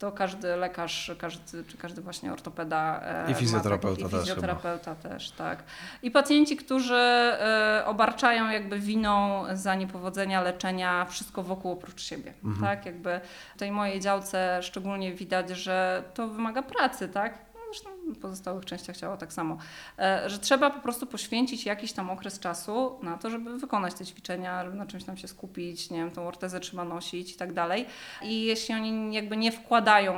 [0.00, 3.00] To każdy lekarz, każdy, czy każdy właśnie ortopeda.
[3.04, 5.62] e, I fizjoterapeuta taki- też I fizjoterapeuta też, tak.
[6.02, 12.66] I pacjenci, którzy e, obarczają jakby winą za niepowodzenia leczenia wszystko wokół oprócz siebie, Mhm.
[12.76, 12.86] tak?
[12.86, 13.20] Jakby
[13.56, 17.49] w tej mojej działce szczególnie widać, że to wymaga pracy, tak?
[17.70, 19.58] Zresztą w pozostałych częściach ciała tak samo,
[19.98, 24.06] E, że trzeba po prostu poświęcić jakiś tam okres czasu na to, żeby wykonać te
[24.06, 27.52] ćwiczenia, żeby na czymś tam się skupić, nie wiem, tą ortezę trzeba nosić i tak
[27.52, 27.86] dalej.
[28.22, 30.14] I jeśli oni jakby nie wkładają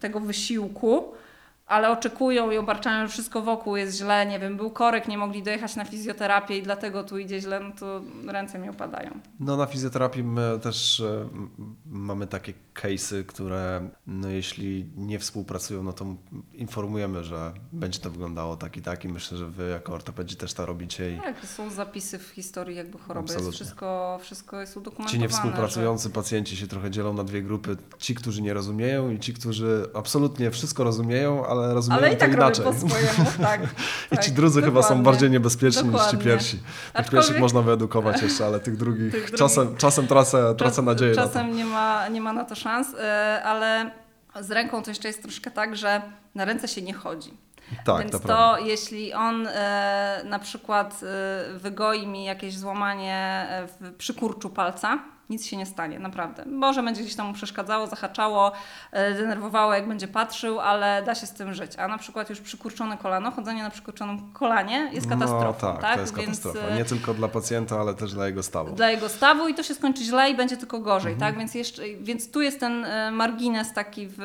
[0.00, 1.12] tego wysiłku,
[1.70, 5.42] ale oczekują i obarczają, że wszystko wokół jest źle, nie wiem, był korek, nie mogli
[5.42, 8.00] dojechać na fizjoterapię i dlatego tu idzie źle, no to
[8.32, 9.10] ręce mi opadają.
[9.40, 11.28] No na fizjoterapii my też e,
[11.86, 16.06] mamy takie case'y, które no, jeśli nie współpracują, no to
[16.54, 20.54] informujemy, że będzie to wyglądało tak i tak i myślę, że Wy jako ortopedzi też
[20.54, 23.46] to robicie i Tak, są zapisy w historii jakby choroby, Absolutnie.
[23.46, 25.12] jest wszystko, wszystko jest udokumentowane.
[25.12, 27.76] Ci niewspółpracujący pacjenci się trochę dzielą na dwie grupy.
[27.98, 31.74] Ci, którzy nie rozumieją i ci, którzy absolutnie wszystko rozumieją, ale że...
[31.74, 32.64] rozumieją Ale i tak to inaczej.
[32.64, 33.60] po swojemu, tak.
[34.12, 35.04] I tak, ci drudzy chyba są dokładnie.
[35.04, 36.24] bardziej niebezpieczni niż ci Dokładnie.
[36.24, 36.56] pierwsi.
[36.58, 40.76] Tych Aczkolwiek- pierwszych można wyedukować jeszcze, ale tych drugich, Tych drugich- czasem, czasem tracę, tracę
[40.76, 41.28] Czas- nadzieję na to.
[41.28, 43.90] Czasem nie ma, nie ma na to szans, e, ale
[44.40, 46.02] z ręką to jeszcze jest troszkę tak, że
[46.34, 47.34] na ręce się nie chodzi.
[47.84, 53.66] Tak, Więc to to, jeśli on e, na przykład e, wygoi mi jakieś złamanie e,
[53.66, 54.98] w, przy kurczu palca,
[55.30, 56.44] nic się nie stanie, naprawdę.
[56.46, 58.52] Może będzie gdzieś tam mu przeszkadzało, zahaczało,
[58.92, 61.72] e, denerwowało, jak będzie patrzył, ale da się z tym żyć.
[61.78, 65.66] A na przykład już przykurczone kolano, chodzenie na przykurczonym kolanie jest katastrofą.
[65.66, 65.94] No tak, tak?
[65.94, 66.68] to jest Więc, katastrofa.
[66.68, 68.74] e, Nie tylko dla pacjenta, ale też dla jego stawu.
[68.74, 71.32] dla jego stawu i to się skończy źle i będzie tylko gorzej, Mhm.
[71.32, 71.38] tak?
[71.40, 74.20] Więc, jeszcze, więc tu jest ten e, margines taki w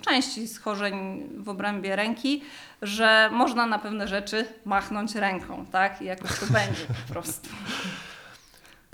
[0.00, 2.42] części schorzeń w obrębie ręki,
[2.82, 6.02] że można na pewne rzeczy machnąć ręką, tak?
[6.02, 7.48] I jakoś to będzie po prostu.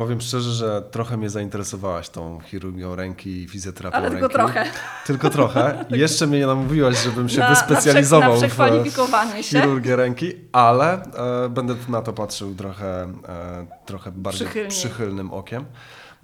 [0.03, 4.21] Powiem szczerze, że trochę mnie zainteresowałaś tą chirurgią ręki i fizjoterapią Ale ręki.
[4.21, 4.65] tylko trochę.
[5.07, 5.85] Tylko trochę.
[5.91, 11.03] I Jeszcze mnie nie namówiłaś, żebym się na, wyspecjalizował na, w chirurgię ręki, ale
[11.45, 15.65] e, będę na to patrzył trochę, e, trochę bardziej przychylnym okiem.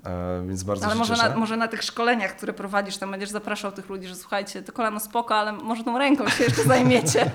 [0.07, 3.73] E, więc bardzo Ale może na, może na tych szkoleniach, które prowadzisz, tam będziesz zapraszał
[3.73, 7.31] tych ludzi, że słuchajcie, to kolano spoko, ale może tą ręką się jeszcze zajmiecie.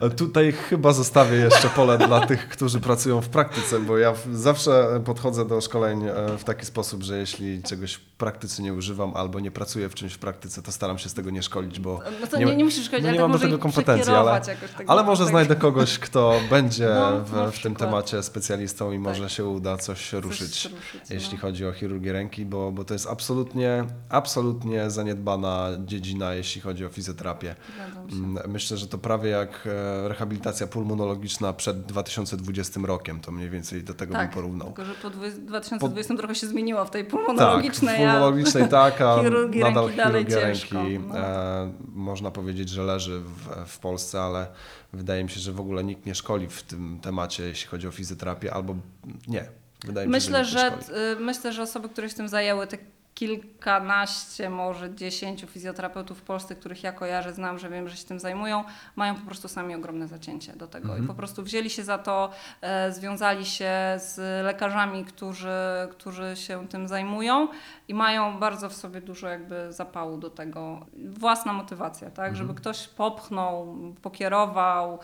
[0.00, 5.00] E, Tutaj chyba zostawię jeszcze pole dla tych, którzy pracują w praktyce, bo ja zawsze
[5.04, 9.50] podchodzę do szkoleń e, w taki sposób, że jeśli czegoś praktyce nie używam albo nie
[9.50, 12.38] pracuję w czymś w praktyce, to staram się z tego nie szkolić, bo No to
[12.38, 14.56] nie, nie musisz szkolić, no nie tak mam do może tego kompetencji, ale, tak
[14.86, 19.22] ale może tak- znajdę kogoś, kto będzie No, w, w tym temacie specjalistą i może
[19.22, 19.30] Tak.
[19.30, 21.40] się uda coś ruszyć, ruszyć, jeśli no.
[21.40, 26.88] chodzi o chirurgię ręki, bo, bo to jest absolutnie, absolutnie zaniedbana dziedzina, jeśli chodzi o
[26.88, 27.54] fizjoterapię.
[28.12, 33.84] Mm, Myślę, że to prawie jak e, rehabilitacja pulmonologiczna przed 2020 rokiem, to mniej więcej
[33.84, 34.66] do tego Tak, bym porównał.
[34.66, 39.20] tylko że po dwu- 2020 trochę się zmieniło w tej pulmonologicznej, tak, pulmonologicznej tak, a
[39.20, 41.18] chirurgii nadal ręki chirurgia ciężko, ręki no.
[41.18, 44.46] e, można powiedzieć, że leży w, w Polsce, ale
[44.92, 47.90] wydaje mi się, że w ogóle nikt nie szkoli w tym temacie, jeśli chodzi o
[47.90, 48.74] fizjoterapię, albo
[49.28, 49.44] nie.
[49.84, 51.00] Wydaje Myślę, mi się, że, że, nikt nie szkoli.
[51.00, 52.78] y, myślę, że osoby, które się tym zajęły, te
[53.16, 58.20] kilkanaście, może dziesięciu fizjoterapeutów w Polsce, których ja kojarzę, znam, że wiem, że się tym
[58.20, 58.64] zajmują,
[58.96, 61.04] mają po prostu sami ogromne zacięcie do tego Mhm.
[61.04, 65.48] i po prostu wzięli się za to, e, związali się z lekarzami, którzy,
[65.90, 67.48] którzy się tym zajmują
[67.88, 70.86] i mają bardzo w sobie dużo jakby zapału do tego.
[71.08, 72.36] Własna motywacja, tak, Mhm.
[72.36, 74.98] żeby ktoś popchnął, pokierował.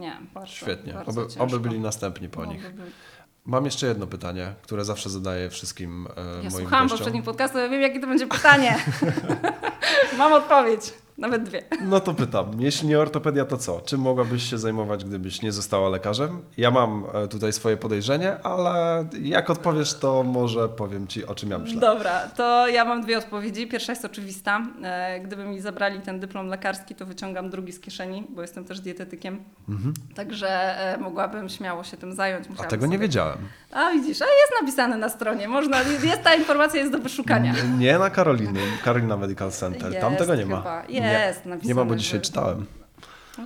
[0.00, 2.74] Nie, bardzo, Świetnie, bardzo oby, oby byli następni po Oby nich.
[2.74, 2.90] byli.
[3.46, 6.98] Mam jeszcze jedno pytanie, które zawsze zadaję wszystkim e, Ja moim słuchałam gościom.
[6.98, 8.78] poprzednich podcastów, ja wiem, jakie to będzie pytanie.
[10.18, 10.92] Mam odpowiedź.
[11.18, 11.62] Nawet dwie.
[11.82, 13.80] No to pytam, jeśli nie ortopedia, to co?
[13.80, 16.42] Czym mogłabyś się zajmować, gdybyś nie została lekarzem?
[16.56, 21.50] Ja mam e, tutaj swoje podejrzenie, ale jak odpowiesz, to może powiem Ci, o czym
[21.50, 21.80] ja myślę.
[21.80, 23.66] Dobra, to ja mam dwie odpowiedzi.
[23.66, 24.60] Pierwsza jest oczywista.
[24.84, 28.80] E, Gdyby mi zabrali ten dyplom lekarski, to wyciągam drugi z kieszeni, bo jestem też
[28.80, 29.42] dietetykiem.
[30.14, 30.48] Także
[30.94, 32.46] e, mogłabym śmiało się tym zająć.
[32.46, 32.66] Mhm.
[32.66, 33.38] A tego nie sobie- wiedziałem.
[33.72, 35.48] A widzisz, a jest napisane na stronie.
[35.48, 37.54] Można, jest ta informacja jest do wyszukania.
[37.78, 40.00] Nie na Karoliny, Karolina Medical Center.
[40.00, 40.56] Tam Jest tego nie ma.
[40.56, 40.82] chyba.
[40.88, 41.03] Nie.
[41.12, 42.66] Jest Nie napisane, ma, bo dzisiaj czytałem.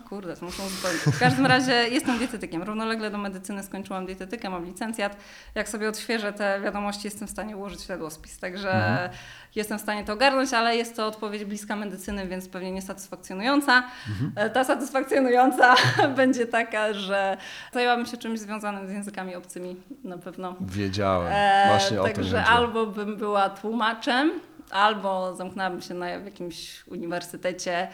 [0.06, 1.00] O kurde, to muszę uzupełnić.
[1.02, 2.62] W każdym razie jestem dietetykiem.
[2.62, 5.16] Równolegle do medycyny skończyłam dietetykę, mam licencjat.
[5.54, 8.38] Jak sobie odświeżę te wiadomości, jestem w stanie ułożyć jadłospis.
[8.38, 9.10] Także Mhm.
[9.54, 13.82] jestem w stanie to ogarnąć, ale jest to odpowiedź bliska medycyny, więc pewnie niesatysfakcjonująca.
[14.08, 14.32] Mhm.
[14.36, 15.74] E, Ta satysfakcjonująca
[16.16, 17.36] będzie taka, że
[17.72, 20.54] zajęłabym się czymś związanym z językami obcymi na pewno.
[20.60, 21.28] Wiedziałem.
[21.32, 24.30] E, Właśnie o to Także albo bym była tłumaczem,
[24.70, 27.88] albo zamknęłabym się na, w jakimś uniwersytecie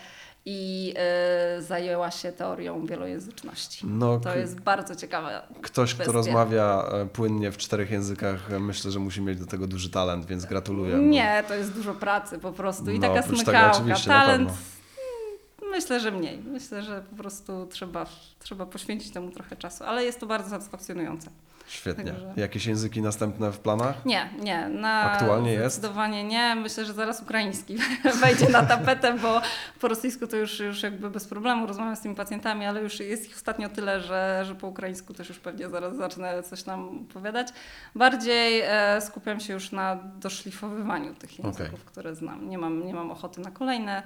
[0.47, 3.87] i e, zajęła się teorią wielojęzyczności.
[3.87, 5.43] No, To jest bardzo ciekawe.
[5.63, 6.13] Ktoś, kto kwestia.
[6.13, 10.27] rozmawia e, płynnie w czterech językach, e, myślę, że musi mieć do tego duży talent,
[10.27, 10.97] więc gratuluję.
[10.97, 13.95] bo- Nie, to jest dużo pracy po prostu i No, taka tego smykałka.
[14.07, 16.39] Talent mm, myślę, że mniej.
[16.39, 18.07] Myślę, że po prostu trzeba,
[18.39, 21.31] trzeba poświęcić temu trochę czasu, ale jest to bardzo satysfakcjonujące.
[21.67, 22.05] Świetnie.
[22.13, 24.05] Także- Jakieś języki następne w planach?
[24.05, 24.69] Nie, nie.
[24.69, 25.77] Na Aktualnie jest?
[25.77, 26.55] Zdecydowanie nie.
[26.55, 27.77] Myślę, że zaraz ukraiński
[28.23, 29.41] wejdzie na tapetę, bo
[29.81, 33.27] po rosyjsku to już, już jakby bez problemu rozmawiam z tymi pacjentami, ale już jest
[33.27, 37.49] ich ostatnio tyle, że, że po ukraińsku też już pewnie zaraz zacznę coś tam opowiadać.
[37.95, 41.79] Bardziej e, skupiam się już na doszlifowywaniu tych języków, Okej.
[41.87, 42.49] które znam.
[42.49, 44.03] Nie mam, nie mam ochoty na kolejne.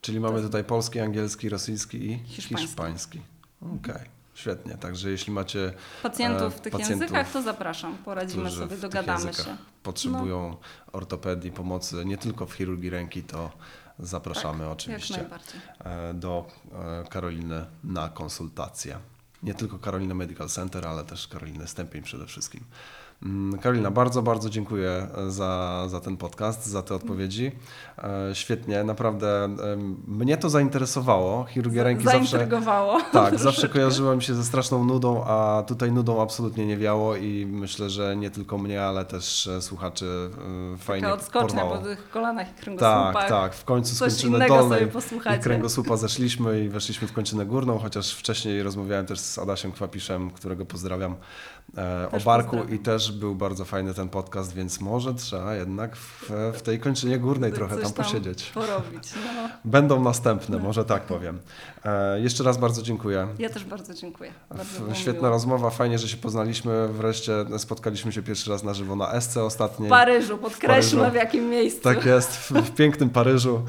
[0.00, 2.66] Czyli mamy tutaj polski, angielski, rosyjski i Hiszpański.
[2.66, 3.20] hiszpański.
[3.62, 4.02] Okej,
[4.36, 4.74] świetnie.
[4.74, 5.72] Także jeśli macie
[6.02, 7.96] Pacjentów E, w tych pacjentów, językach, to zapraszam.
[8.04, 9.56] Poradzimy sobie, dogadamy się.
[9.82, 10.56] potrzebują
[10.92, 13.50] ortopedii, pomocy nie tylko w chirurgii ręki, to
[13.98, 15.24] zapraszamy Tak, oczywiście
[15.78, 18.98] e, do e, Karoliny na konsultację.
[19.42, 22.64] Nie tylko Karolina Medical Center, ale też Karoliny Stępień przede wszystkim.
[23.22, 27.52] Mm, Karolina, bardzo, bardzo dziękuję za, za ten podcast, za te odpowiedzi.
[27.98, 29.48] E, Świetnie, naprawdę
[30.06, 31.44] mnie to zainteresowało.
[31.44, 32.18] Chirurgia ręki zawsze...
[32.26, 32.98] Zaintrygowało.
[33.12, 33.68] Tak, zawsze troszeczkę.
[33.68, 38.30] kojarzyłem się ze straszną nudą, a tutaj nudą absolutnie nie wiało i myślę, że nie
[38.30, 40.30] tylko mnie, ale też e, słuchaczy
[40.74, 41.80] e, fajnie Taka odskocznia porwało.
[41.80, 43.14] po tych kolanach i kręgosłupach.
[43.14, 44.88] Tak, tak, w końcu z kończyny dolnej
[45.36, 50.30] i kręgosłupa zeszliśmy i weszliśmy w kończynę górną, chociaż wcześniej rozmawiałem też z Adasiem Kwapiszem,
[50.30, 51.16] którego pozdrawiam e,
[52.08, 56.30] o Też barku i też był bardzo fajny ten podcast, więc może trzeba jednak w,
[56.54, 58.50] w tej kończynie górnej trochę tam posiedzieć.
[58.54, 59.12] Porobić.
[59.14, 59.48] No.
[59.64, 61.40] Będą następne, może tak powiem.
[61.84, 63.28] E, jeszcze raz bardzo dziękuję.
[63.38, 64.32] Ja też bardzo dziękuję.
[64.50, 65.30] Bardzo Świetna miło.
[65.30, 66.88] rozmowa, fajnie, że się poznaliśmy.
[66.88, 69.88] Wreszcie spotkaliśmy się pierwszy raz na żywo na SC ostatniej.
[69.88, 71.12] W Paryżu, podkreślmy Paryżu.
[71.12, 71.82] w jakim miejscu.
[71.82, 73.62] Tak jest, w, w pięknym Paryżu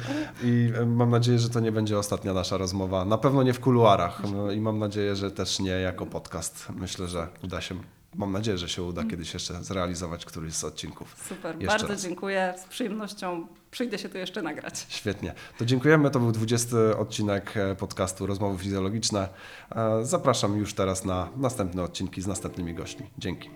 [0.43, 3.05] i e, mam nadzieję, że to nie będzie ostatnia nasza rozmowa.
[3.05, 6.67] Na pewno nie w kuluarach no, i mam nadzieję, że też nie jako podcast.
[6.75, 7.75] Myślę, że uda się,
[8.17, 11.15] mam nadzieję, że się uda kiedyś jeszcze zrealizować któryś z odcinków.
[11.29, 12.01] Super, Jeszcze bardzo raz.
[12.03, 12.53] dziękuję.
[12.57, 14.85] Z przyjemnością przyjdę się tu jeszcze nagrać.
[14.89, 15.33] Świetnie.
[15.57, 16.11] To dziękujemy.
[16.11, 19.29] To był 20 odcinek e, podcastu Rozmowy Fizjologiczne.
[19.75, 23.09] E, Zapraszam już teraz na następne odcinki z następnymi gośćmi.
[23.17, 23.49] Dzięki.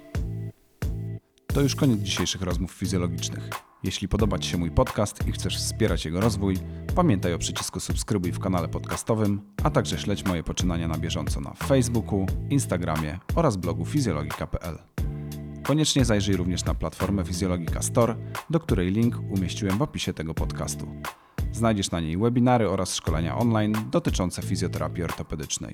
[1.53, 3.49] To już koniec dzisiejszych rozmów fizjologicznych.
[3.83, 6.57] Jeśli podoba Ci się mój podcast i chcesz wspierać jego rozwój,
[6.95, 11.53] pamiętaj o przycisku subskrybuj w kanale podcastowym, a także śledź moje poczynania na bieżąco na
[11.53, 14.77] Facebooku, Instagramie oraz blogu fizjologika.pl.
[15.63, 18.15] Koniecznie zajrzyj również na platformę Fizjologika Store,
[18.49, 20.87] do której link umieściłem w opisie tego podcastu.
[21.53, 25.73] Znajdziesz na niej webinary oraz szkolenia online dotyczące fizjoterapii ortopedycznej.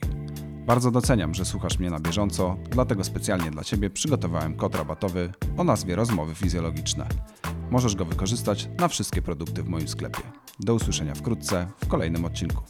[0.65, 5.63] Bardzo doceniam, że słuchasz mnie na bieżąco, dlatego specjalnie dla Ciebie przygotowałem kod rabatowy o
[5.63, 7.07] nazwie Rozmowy Fizjologiczne.
[7.71, 10.21] Możesz go wykorzystać na wszystkie produkty w moim sklepie.
[10.59, 12.63] Do usłyszenia wkrótce w kolejnym odcinku.